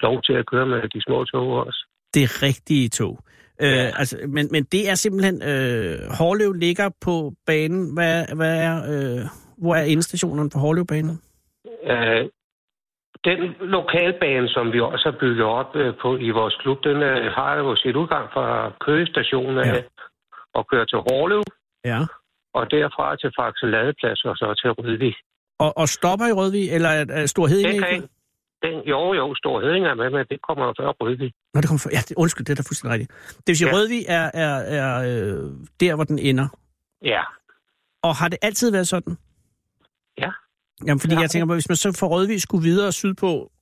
[0.00, 1.80] lov til at køre med de små tog også.
[2.14, 3.18] Det er rigtige tog.
[3.62, 3.90] Øh, Ja.
[4.00, 5.42] altså, men, men det er simpelthen...
[5.42, 7.94] Øh, Hårlev ligger på banen.
[7.94, 9.20] Hvad, hvad er, øh,
[9.58, 11.20] hvor er endestationerne på Hårlevbanen?
[11.92, 12.28] Øh,
[13.24, 17.32] den lokalbane, som vi også har bygget op øh, på i vores klub, den øh,
[17.32, 19.82] har jo sit udgang fra Køge station af Ja.
[20.54, 21.42] og kører til Hårlev,
[21.84, 22.00] Ja.
[22.54, 25.14] og derfra til Faxe Ladeplads og så til Rødvig.
[25.58, 28.08] Og, og stopper i Rødvig, eller er, Stor kan ikke?
[28.62, 31.32] den, jo, jo, Stor Heding er med, men det kommer jo før Rødvig.
[31.54, 33.12] Nå, det kommer for, ja, det, undskyld, det er da fuldstændig rigtigt.
[33.36, 33.68] Det vil sige.
[33.68, 33.74] Ja.
[33.74, 36.48] Rødvig er, er, er øh, der, hvor den ender.
[37.04, 37.22] Ja,
[38.02, 39.16] Og har det altid været sådan?
[40.18, 40.30] Ja.
[40.86, 41.20] Jamen, fordi Ja.
[41.20, 43.52] jeg tænker på, hvis man så fra Rødvig skulle videre sydpå,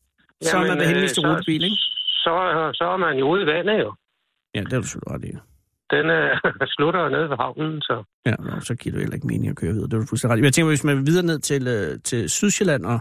[0.43, 1.77] så er man da øh, henvist til så- rutebil, ikke?
[2.25, 2.33] Så,
[2.75, 3.95] så er man jo ude i vandet jo.
[4.55, 5.33] Ja, det er du selvfølgelig ret i.
[5.95, 6.31] Den øh,
[6.77, 8.05] slutter nede ved havnen, så...
[8.27, 9.89] Ja, nå, så giver det heller ikke mening at køre videre.
[9.89, 10.45] Det er du fuldstændig ret i.
[10.45, 12.99] Jeg tænker, hvis man vil videre ned til, øh, til Sydsjælland og,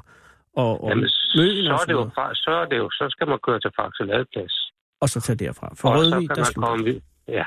[0.56, 3.06] og, og Jamen, Møn så og, er, det jo, fra- så er det jo, så
[3.10, 4.56] skal man køre til Faxe Ladeplads.
[5.02, 5.68] og så tage derfra.
[5.76, 6.70] For og så Rødvig, kan der man slutter.
[6.70, 7.46] komme Ja.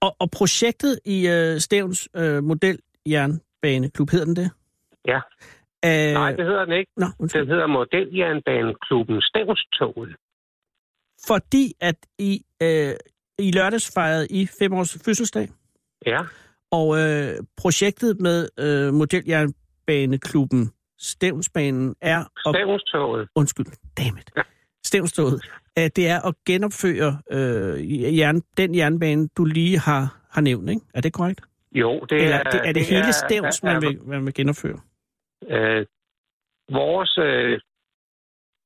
[0.00, 4.50] Og, og projektet i øh, Stævns øh, modeljernbaneklub, hedder den det?
[5.08, 5.20] Ja.
[5.86, 6.92] Øh, Nej, det hedder den ikke.
[6.96, 7.40] Nå, undskyld.
[7.42, 10.16] Den hedder Modeljernbaneklubben Stævnstoget.
[11.26, 12.92] Fordi at I, øh,
[13.38, 15.48] i lørdags fejrede I fem års fødselsdag,
[16.06, 16.20] Ja.
[16.70, 22.18] og øh, projektet med øh, modeljernbaneklubben Stævnsbanen er...
[22.20, 23.28] At, Stævnstoget.
[23.34, 23.66] undskyld,
[23.98, 24.30] dammit.
[24.86, 25.40] Stævnstoget,
[25.76, 30.80] at det er at genopføre øh, jern, den jernbane, du lige har, har nævnt, ikke?
[30.94, 31.40] Er det korrekt?
[31.72, 32.42] Jo, det Eller er...
[32.44, 34.78] er det, er det hele Stævns, er- man vil, man vil genopføre?
[35.50, 35.86] Øh,
[36.72, 37.60] vores øh,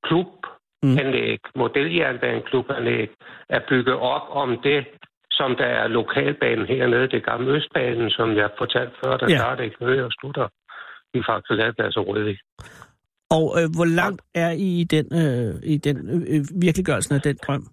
[0.07, 1.61] klubanlæg, mm.
[1.61, 3.09] modeljernbaneklubanlæg,
[3.49, 4.87] er bygget op om det,
[5.31, 9.39] som der er lokalbanen hernede, det gamle Østbanen, som jeg fortalte før, der Ja.
[9.39, 10.49] starter i Køge og slutter
[11.15, 12.39] i faktisk Landplads og Rødvig.
[13.31, 17.21] Og øh, hvor langt er I i den, øh, i den øh, øh, virkeliggørelsen af
[17.21, 17.67] den drøm?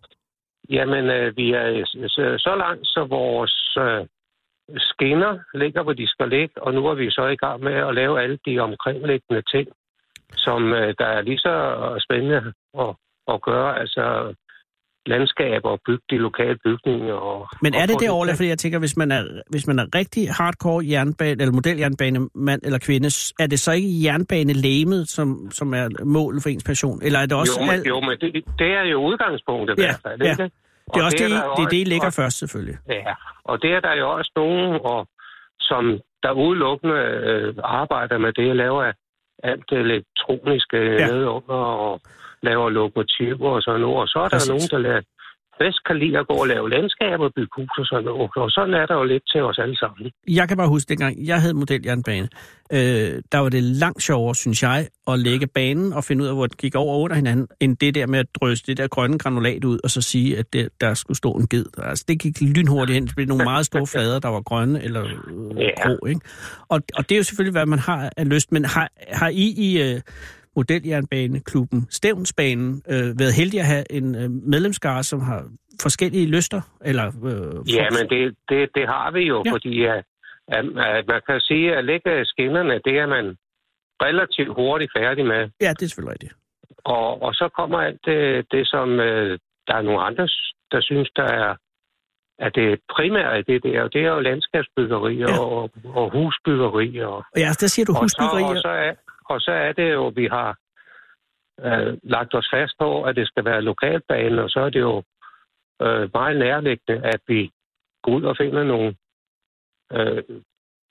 [0.69, 4.05] Jamen, øh, vi er så, så langt, så vores øh,
[4.77, 7.95] skinner ligger, hvor de skal ligge, og nu er vi så i gang med at
[7.95, 9.67] lave alle de omkringliggende ting,
[10.33, 11.53] som øh, der er lige så
[12.05, 12.95] spændende at,
[13.33, 14.33] at gøre, altså
[15.05, 17.13] landskaber og bygge de lokale bygninger.
[17.13, 18.37] Og, Men er og det det overladt?
[18.37, 22.79] Fordi jeg tænker, hvis man er, hvis man er rigtig hardcore jernbane, eller modeljernbanemand eller
[22.79, 23.07] kvinde,
[23.43, 26.99] er det så ikke jernbanelæmet, som, som er målet for ens passion?
[27.03, 29.81] Eller er det også jo, men, alt- jo, men det, det er jo udgangspunktet i
[29.81, 30.31] Ja, hvert fald, ja.
[30.31, 30.49] ikke?
[30.93, 32.77] Det er også det, det, er det, også- ligger først, selvfølgelig.
[32.89, 33.13] Ja,
[33.43, 35.07] og det er der jo også nogen, og,
[35.59, 36.95] som der udelukkende
[37.29, 38.91] øh, arbejder med det, laver
[39.43, 41.07] alt det elektroniske Ja.
[41.07, 42.01] nedunder, og
[42.41, 43.97] laver lokomotiver og sådan noget.
[43.97, 44.49] Og så er der Præcis.
[44.49, 45.01] nogen, der lader,
[45.59, 48.31] bedst kan lide at gå og lave landskaber og bygge hus og sådan noget.
[48.35, 50.11] Og sådan er der jo lidt til os alle sammen.
[50.27, 52.27] Jeg kan bare huske, dengang jeg havde modeljernbane,
[52.73, 56.35] øh, der var det langt sjovere, synes jeg, at lægge banen og finde ud af,
[56.35, 58.87] hvor det gik over og under hinanden, end det der med at drøse det der
[58.87, 61.65] grønne granulat ud, og så sige, at det, der skulle stå en ged.
[61.77, 63.07] Altså, det gik lynhurtigt hen.
[63.07, 65.69] Det blev nogle meget store flader, der var grønne eller øh, Ja.
[65.87, 66.05] grå.
[66.07, 66.21] Ikke?
[66.69, 68.51] Og, og det er jo selvfølgelig, hvad man har af lyst.
[68.51, 70.01] Men har, har I i øh,
[70.57, 75.41] modeljernbaneklubben Stævnsbanen øh, været heldige at have en øh, medlemskare, som har
[75.81, 76.61] forskellige lyster?
[76.89, 79.51] Eller, øh, Ja, men det, det, det har vi jo, Ja.
[79.51, 80.03] fordi at,
[80.57, 80.65] at,
[80.97, 83.25] at man kan sige, at lægge skinnerne, det er man
[84.07, 85.41] relativt hurtigt færdig med.
[85.61, 86.33] Ja, det er selvfølgelig rigtigt.
[86.85, 90.27] Og, og så kommer alt det, det som øh, der er nogle andre,
[90.71, 91.55] der synes, der er
[92.39, 95.31] at det primære i det der, og det er jo landskabsbyggeri Ja.
[95.31, 95.39] ja.
[95.39, 96.99] og, og husbyggeri.
[96.99, 98.55] Og, Og ja, der siger du og, så, husbyggerier.
[98.55, 98.93] og, så er,
[99.29, 100.57] og så er det jo, vi har
[101.65, 105.03] øh, lagt os fast på, at det skal være lokalbane, og så er det jo
[105.81, 107.51] øh, meget nærliggende, at vi
[108.03, 108.95] går ud og finder nogle
[109.93, 110.23] øh,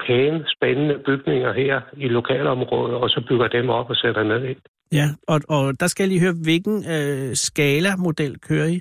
[0.06, 4.54] pæne, spændende bygninger her i lokalområdet, og så bygger dem op og sætter ned i.
[4.92, 8.80] Ja, og, og der skal jeg lige høre, hvilken øh, skala-model kører I?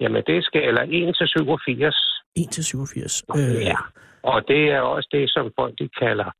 [0.00, 2.22] Jamen, det er skala 1 til 87.
[2.36, 3.24] 1 til 87.
[3.70, 3.76] Ja.
[4.22, 6.30] Og det er også det, som folk de kalder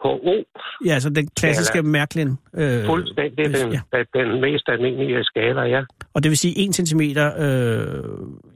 [0.00, 0.44] HO.
[0.84, 2.28] ja, altså den klassiske Mærklin.
[2.54, 3.80] Øh, Fuldstændig den, ja.
[3.92, 4.20] ja.
[4.20, 5.82] den mest almindelige skala, ja.
[6.14, 8.04] Og det vil sige 1 cm øh,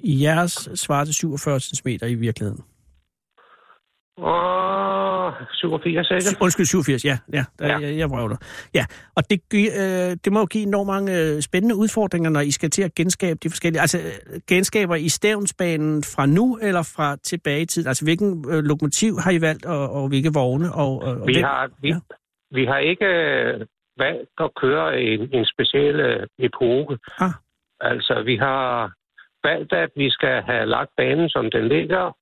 [0.02, 2.64] i jeres svarer til 47 cm i virkeligheden.
[4.22, 6.42] Og 87, ikke?
[6.42, 7.18] Undskyld, 87, ja.
[7.32, 7.78] ja, der, ja.
[7.78, 8.36] Jeg, jeg vrøvler.
[8.74, 8.84] Ja,
[9.16, 12.70] og det, øh, det må jo give enormt mange øh, spændende udfordringer, når I skal
[12.70, 13.80] til at genskabe de forskellige...
[13.80, 17.88] Altså, øh, genskaber I stævnsbanen fra nu eller fra tilbage i tiden?
[17.88, 20.72] Altså, hvilken øh, lokomotiv har I valgt, og, og hvilke vogne?
[20.74, 21.98] Og, og, Vi hvem- har, vi, Ja.
[22.50, 23.66] vi har ikke øh,
[23.98, 26.98] valgt at køre en, en speciel øh, epoke.
[27.20, 27.30] Ah.
[27.80, 28.92] Altså, vi har
[29.44, 32.16] valgt, at vi skal have lagt banen, som den ligger,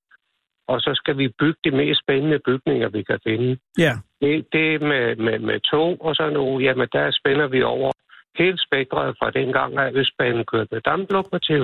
[0.69, 3.59] og så skal vi bygge de mest spændende bygninger, vi kan finde.
[3.79, 7.91] Ja, Det, det med, med, med tog og sådan noget, jamen der spænder vi over
[8.39, 11.62] hele spektret fra dengang, at Østbanen kørte med damplokomotiv,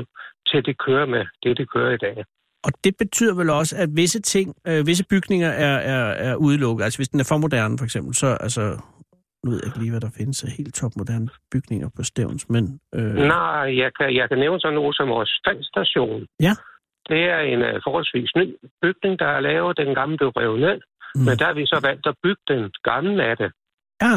[0.49, 2.25] til det kører med det, det kører i dag.
[2.65, 6.85] og det betyder vel også, at visse ting, øh, visse bygninger er, er, er udelukket.
[6.85, 8.81] Altså, hvis den er for moderne, for eksempel, så altså...
[9.45, 12.81] Nu ved jeg ikke lige, hvad der findes af helt topmoderne bygninger på Stævns, men...
[12.95, 16.27] Øh, Nej, jeg kan, jeg kan nævne sådan noget som vores standstation.
[16.41, 16.55] Ja.
[17.09, 18.47] Det er en uh, forholdsvis ny
[18.83, 19.77] bygning, der er lavet.
[19.77, 20.81] Den gamle blev revet ned,
[21.17, 21.21] Mm.
[21.27, 23.51] men der har vi så valgt at bygge den gamle af det.
[24.03, 24.17] Ja,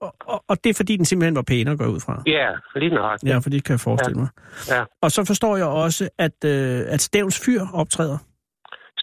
[0.00, 2.22] og, og, og det er fordi, den simpelthen var pænere at gå ud fra.
[2.26, 2.48] Ja,
[2.80, 3.30] lige nøjagtigt.
[3.32, 4.28] Ja, for det kan jeg forestille mig.
[4.74, 4.82] Ja.
[5.02, 8.18] Og så forstår jeg også, at, øh, at Stævns Fyr optræder.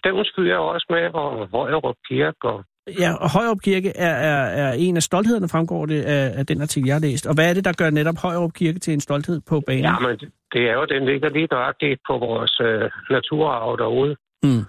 [0.00, 2.48] Stævns Fyr er også med, og Højerup Kirke.
[2.52, 2.64] Og,
[2.98, 6.60] Ja, og Højrup Kirke er, er, er en af stolthederne, fremgår det af, af den
[6.62, 7.26] artikel, jeg har læst.
[7.26, 9.84] Og hvad er det, der gør netop Højrup Kirke til en stolthed på banen?
[9.84, 10.18] ja, men
[10.52, 12.66] det er jo, den ligger lige nøjagtigt på vores uh,
[13.10, 14.64] naturarv derude Mm.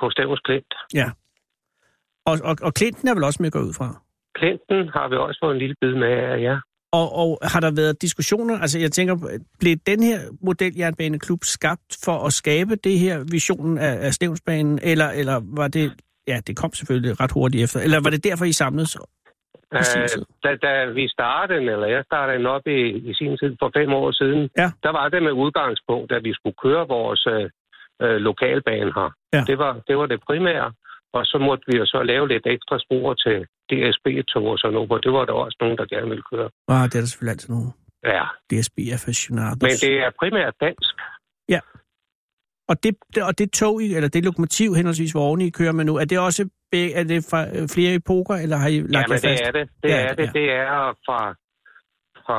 [0.00, 0.74] på Stævns Klint.
[2.26, 3.88] Og, og, og Clinton er vel også med at gå ud fra?
[4.34, 6.56] Klinten har vi også fået en lille bid med af, ja.
[6.92, 9.14] Og, og har der været diskussioner, altså jeg tænker,
[9.60, 15.08] blev den her modeljernbaneklub skabt for at skabe det her visionen af, af Stævnsbanen, eller,
[15.10, 15.92] eller var det,
[16.28, 18.96] ja det kom selvfølgelig ret hurtigt efter, eller var det derfor I samledes?
[19.74, 20.08] Øh,
[20.44, 23.92] da, da vi startede, eller jeg startede den op i, i sin tid for fem
[23.92, 24.68] år siden, Ja.
[24.82, 27.50] der var det med udgangspunkt, at vi skulle køre vores øh,
[28.02, 29.08] øh, lokalbane her.
[29.32, 29.42] Ja.
[29.50, 30.72] Det, var, det var det primære.
[31.16, 33.36] Og så måtte vi jo så lave lidt ekstra spor til
[33.70, 36.48] DSB-tog og sådan noget, hvor det var der også nogen, der gerne ville køre.
[36.68, 37.70] Ah, det er der selvfølgelig altid nogen.
[38.14, 39.62] Ja, DSB aficionados.
[39.66, 40.92] men det er primært dansk.
[42.72, 45.72] Og det, det, og det tog, I, eller det lokomotiv henholdsvis, hvor oven I kører
[45.72, 46.42] med nu, er det også
[47.00, 49.24] er det fra øh, flere epoker, eller har I lagt Ja, jer fast?
[49.24, 49.64] det er det.
[49.82, 50.26] Det Ja, er det.
[50.26, 50.30] ja.
[50.40, 50.68] Det er
[51.06, 51.18] fra,
[52.26, 52.38] fra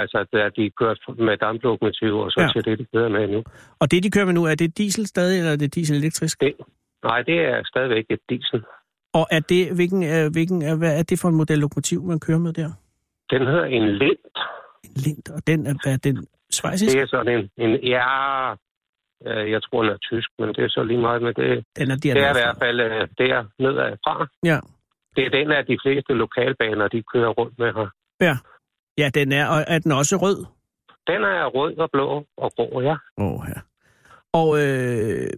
[0.00, 2.48] altså, da de kørte med damplokomotiver, og så Ja.
[2.54, 3.42] til det, de kører med nu.
[3.80, 6.40] Og det, de kører med nu, er det diesel stadig, eller er det diesel elektrisk?
[6.40, 6.52] Det,
[7.04, 8.62] nej, det er stadigvæk et diesel.
[9.14, 12.20] Og er det, hvilken, øh, hvilken, øh, hvad er det for en model lokomotiv, man
[12.20, 12.70] kører med der?
[13.30, 14.22] Den hedder en Lind.
[14.84, 16.92] En Lind, og den er, hvad er den svejsisk?
[16.96, 18.06] Det er sådan en, en ja,
[19.24, 21.64] jeg tror, den er tysk, men det er så lige meget med det.
[21.76, 24.26] Den er Det er i hvert fald øh, der nedad fra.
[24.44, 24.58] Ja.
[25.16, 27.88] Det er den af de fleste lokalbaner, de kører rundt med her.
[28.20, 28.36] Ja.
[28.98, 30.46] ja, den er, og er den også rød?
[31.06, 32.96] Den er rød og blå og grå, ja.
[33.18, 33.60] Åh, oh, ja.
[34.32, 35.30] Og øh,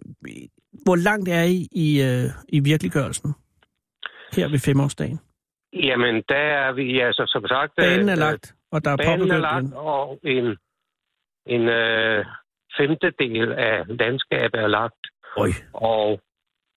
[0.85, 3.33] hvor langt er I i, øh, i virkeliggørelsen?
[4.35, 5.19] Her ved femårsdagen.
[5.73, 7.75] Jamen, der er vi, altså som sagt...
[7.75, 10.57] Banen er øh, lagt, og der er Banen er lagt, og en,
[11.45, 12.25] en øh,
[12.77, 15.03] femtedel af landskabet er lagt.
[15.37, 15.49] Øj.
[15.73, 16.19] Og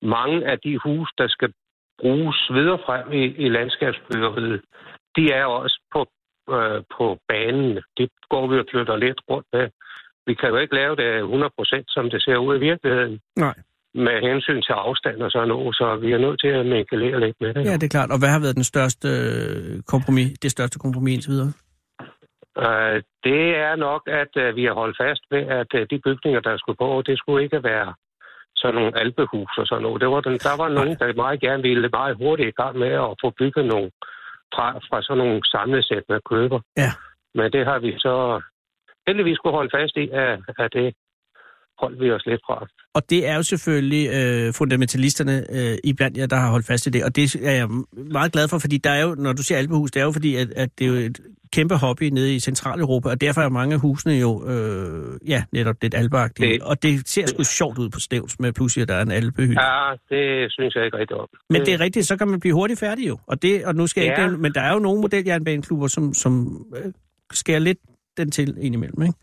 [0.03, 1.53] mange af de hus, der skal
[2.01, 4.61] bruges videre frem i, i landskabsbyggeriet,
[5.17, 6.01] de er også på,
[6.57, 7.73] øh, på banen.
[7.99, 9.67] Det går vi og flytter lidt rundt med.
[10.27, 13.21] Vi kan jo ikke lave det 100% som det ser ud i virkeligheden.
[13.37, 13.55] Nej.
[13.95, 17.37] Med hensyn til afstand og sådan noget, så vi er nødt til at minkelere lidt
[17.41, 17.65] med det.
[17.65, 18.11] Ja, det er klart.
[18.11, 21.53] Og hvad har været den største øh, kompromis, det største kompromis indtil videre?
[22.59, 26.41] Øh, det er nok, at øh, vi har holdt fast ved, at øh, de bygninger,
[26.41, 27.95] der skulle på, det skulle ikke være
[28.57, 30.01] sådan nogle alpehus og sådan noget.
[30.01, 32.93] Det var den, der var nogen, der meget gerne ville meget hurtigt i gang med
[33.09, 33.91] at få bygget nogle
[34.55, 36.61] fra, fra sådan nogle samlesæt med køber.
[36.77, 36.91] Ja.
[37.35, 38.41] Men det har vi så
[39.07, 40.95] heldigvis kunne holde fast i, at, at det
[41.83, 42.67] holdt vi os lidt fra.
[42.95, 46.87] Og det er jo selvfølgelig øh, fundamentalisterne øh, i blandt jer, der har holdt fast
[46.87, 47.05] i det.
[47.05, 47.69] Og det er jeg
[48.13, 50.37] meget glad for, fordi der er jo, når du siger alpehus, det er jo fordi,
[50.37, 51.21] at, at det er jo et
[51.53, 55.77] kæmpe hobby nede i Centraleuropa, og derfor er mange af husene jo, øh, ja, netop
[55.83, 56.53] lidt alpeagtige.
[56.53, 59.11] Det- Og det ser sgu sjovt ud på Stævns med pludselig, at der er en
[59.11, 59.63] alpehytte.
[59.63, 61.29] Ja, det synes jeg ikke rigtig om.
[61.51, 63.19] Men det er rigtigt, så kan man blive hurtigt færdig jo.
[63.27, 64.25] Og, det, og nu skal jeg Ja.
[64.25, 66.93] ikke, men der er jo nogle modeljernbaneklubber, som, som øh,
[67.33, 67.79] skærer lidt
[68.17, 69.15] den til indimellem, ikke?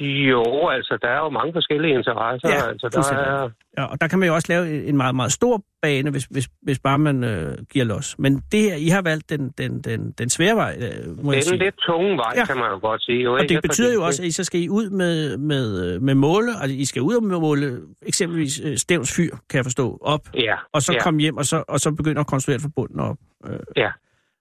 [0.00, 2.48] Jo, altså, der er jo mange forskellige interesser.
[2.48, 5.32] Ja, altså, der er, Ja, og der kan man jo også lave en meget, meget
[5.32, 8.18] stor bane, hvis, hvis, hvis bare man øh, giver los.
[8.18, 11.36] Men det her, I har valgt den, den, den, den svære vej, øh, må det
[11.36, 11.54] jeg sige.
[11.54, 12.44] en lidt tunge vej, Ja.
[12.44, 13.22] kan man jo godt sige.
[13.22, 13.54] Jo, og ikke?
[13.54, 16.50] det betyder jo også, at I så skal I ud med, med, øh, med måle,
[16.60, 20.54] altså I skal ud og måle eksempelvis øh, Stævns fyr, kan jeg forstå, op, Ja,
[20.72, 21.02] og så ja.
[21.02, 23.16] komme hjem, og så, og så begynde at konstruere fra bunden op.
[23.46, 23.90] Øh, Ja.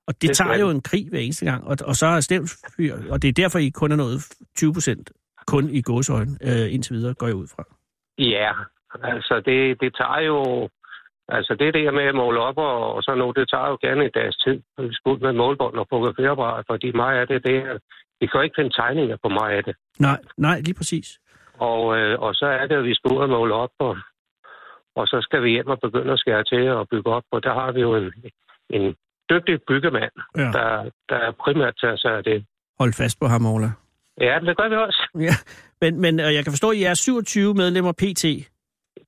[0.07, 2.57] Og det, Det tager jo en krig hver eneste gang, og, og så er Stævns
[2.77, 4.21] fyr, og det er derfor, I kun er nået
[4.57, 5.11] 20 procent
[5.47, 7.63] kun i gåsøjne øh, indtil videre, går jeg ud fra.
[8.17, 8.51] Ja,
[9.03, 10.69] altså det, det tager jo...
[11.27, 14.05] Altså det der med at måle op og, og sådan noget, det tager jo gerne
[14.05, 14.57] en dags tid.
[14.77, 17.77] Vi skal ud med målbånd og fotograferapparat, fordi meget af det, det er...
[18.19, 19.75] Vi kan jo ikke finde tegninger på meget af det.
[19.99, 21.19] Nej, nej, lige præcis.
[21.59, 23.97] Og, øh, og så er det, at vi skal ud og måle op, og,
[24.95, 27.23] og så skal vi hjem og begynde at skære til og bygge op.
[27.31, 28.13] Og der har vi jo en,
[28.69, 28.95] en
[29.29, 30.41] dygtig byggemand, Ja.
[30.57, 32.45] der, der primært tager sig af det.
[32.79, 33.69] Hold fast på ham, Ola.
[34.21, 35.09] Ja, det gør vi også.
[35.19, 35.35] Ja,
[35.81, 38.23] men, men og jeg kan forstå, at I er 27 medlemmer PT,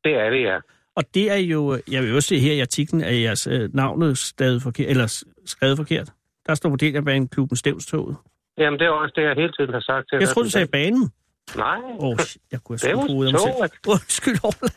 [0.04, 0.58] Det er det, ja.
[0.96, 4.18] og det er jo, jeg vil også se her i artiklen, at jeres øh, navnet
[4.18, 6.10] stadig forkert, eller skrevet forkert.
[6.48, 8.18] Der står modeljerbaneklubben Stævstoget.
[8.58, 10.68] Jamen, det er også det, jeg hele tiden har sagt til Jeg troede, du sagde
[10.68, 11.12] banen.
[11.56, 12.18] Nej, Åh, oh,
[12.52, 13.72] jeg kunne have skudt mig selv.
[13.88, 14.70] Undskyld, Ola.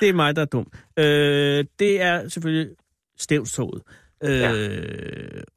[0.00, 0.72] Det er mig, der er dum.
[0.98, 2.76] Øh, det er selvfølgelig
[3.18, 3.82] Stævstoget.
[4.24, 4.50] Øh, Ja.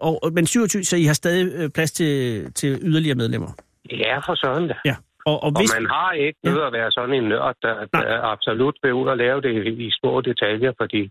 [0.08, 2.12] og, og- men 27, så I har stadig øh, plads til,
[2.54, 3.52] til yderligere medlemmer.
[3.92, 4.76] Ja, for sådan da.
[4.86, 4.96] Ja.
[5.26, 6.50] Og, og Og hvis, man har ikke Ja.
[6.50, 8.04] nødt at være sådan en nørd, der, Nej.
[8.04, 11.02] der absolut vil ud og lave det i, i små detaljer, fordi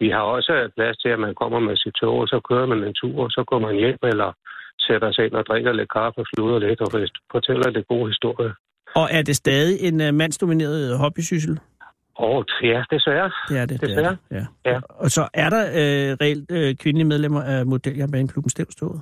[0.00, 2.84] vi har også plads til, at man kommer med sit tog, og så kører man
[2.84, 4.30] en tur, og så går man hjem, eller
[4.86, 6.88] sætter sig ind og drikker lidt kaffe og sluder lidt, og
[7.32, 8.52] fortæller lidt gode historier.
[9.00, 11.58] og er det stadig en uh, mandsdomineret hobbysyssel?
[12.16, 13.30] Og ja, desværre.
[13.48, 13.80] Det er det.
[13.80, 14.16] Det er Desværre.
[14.30, 14.46] det.
[14.64, 14.70] Ja.
[14.70, 14.80] Ja.
[14.88, 19.00] Og så er der øh, reelt øh, kvindelige medlemmer af modeljernbaneklubben Stævstoget?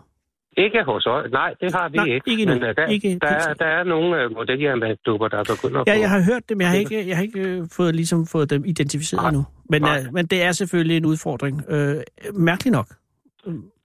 [0.57, 1.31] Ikke hos os.
[1.33, 2.31] Nej, det har vi Nej, ikke.
[2.31, 2.55] ikke endnu.
[2.55, 5.99] Men uh, der, Ikke der, er, der er nogle uh, modeljernbaneklubber, der begynder at Ja,
[6.01, 8.51] jeg har hørt det, men jeg har ikke, jeg har ikke øh, fået, ligesom, fået
[8.51, 9.29] dem identificeret Nej.
[9.29, 9.45] endnu.
[9.69, 9.99] Men, Nej.
[10.07, 11.63] øh, men det er selvfølgelig en udfordring.
[11.69, 11.95] Øh,
[12.35, 12.87] mærkeligt nok.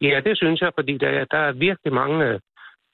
[0.01, 2.25] Ja, det synes jeg, fordi der, er- der er virkelig mange...
[2.25, 2.39] øh,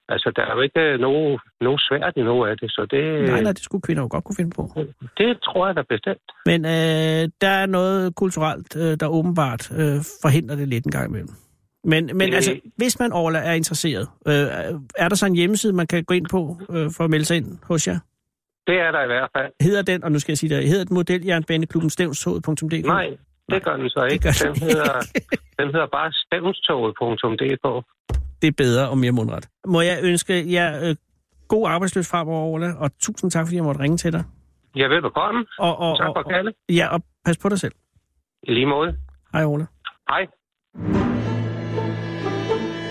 [0.09, 3.29] Altså, der er jo ikke øh, nogen, nogen svært i noget af det, så det,
[3.29, 4.63] Nej, nej, det skulle kvinder jo godt kunne finde på.
[5.17, 6.27] det tror jeg da bestemt.
[6.45, 11.09] Men øh, der er noget kulturelt, øh, der åbenbart øh, forhindrer det lidt en gang
[11.09, 11.29] imellem.
[11.83, 14.33] Men, men Det- altså, hvis man Orla er interesseret, øh,
[14.97, 17.37] er der så en hjemmeside, man kan gå ind på øh, for at melde sig
[17.37, 17.99] ind hos jer?
[18.67, 19.51] Det er der i hvert fald.
[19.61, 22.85] Hedder den, og nu skal jeg sige det, hedder den modeljernbaneklubben stævnstoget.dk?
[22.85, 23.07] Nej,
[23.49, 24.29] det gør den så ikke.
[24.43, 24.93] den hedder,
[25.59, 27.85] den hedder bare stævnstoget.dk.
[28.43, 29.49] Det er bedre og mere mundret.
[29.67, 30.95] Må jeg ønske jer øh,
[31.47, 34.23] god arbejdsløs fremover, Ola, og tusind tak, fordi jeg måtte ringe til dig.
[34.75, 35.45] Jeg vil velkommen.
[35.59, 37.71] Og, og, Tak for og, ja, og pas på dig selv.
[38.43, 38.97] I lige måde.
[39.33, 39.65] Hej, Ola.
[40.09, 40.27] Hej.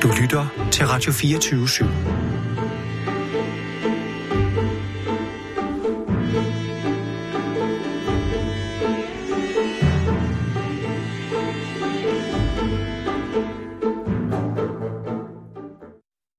[0.03, 2.22] Du lytter til Radio 24 /7.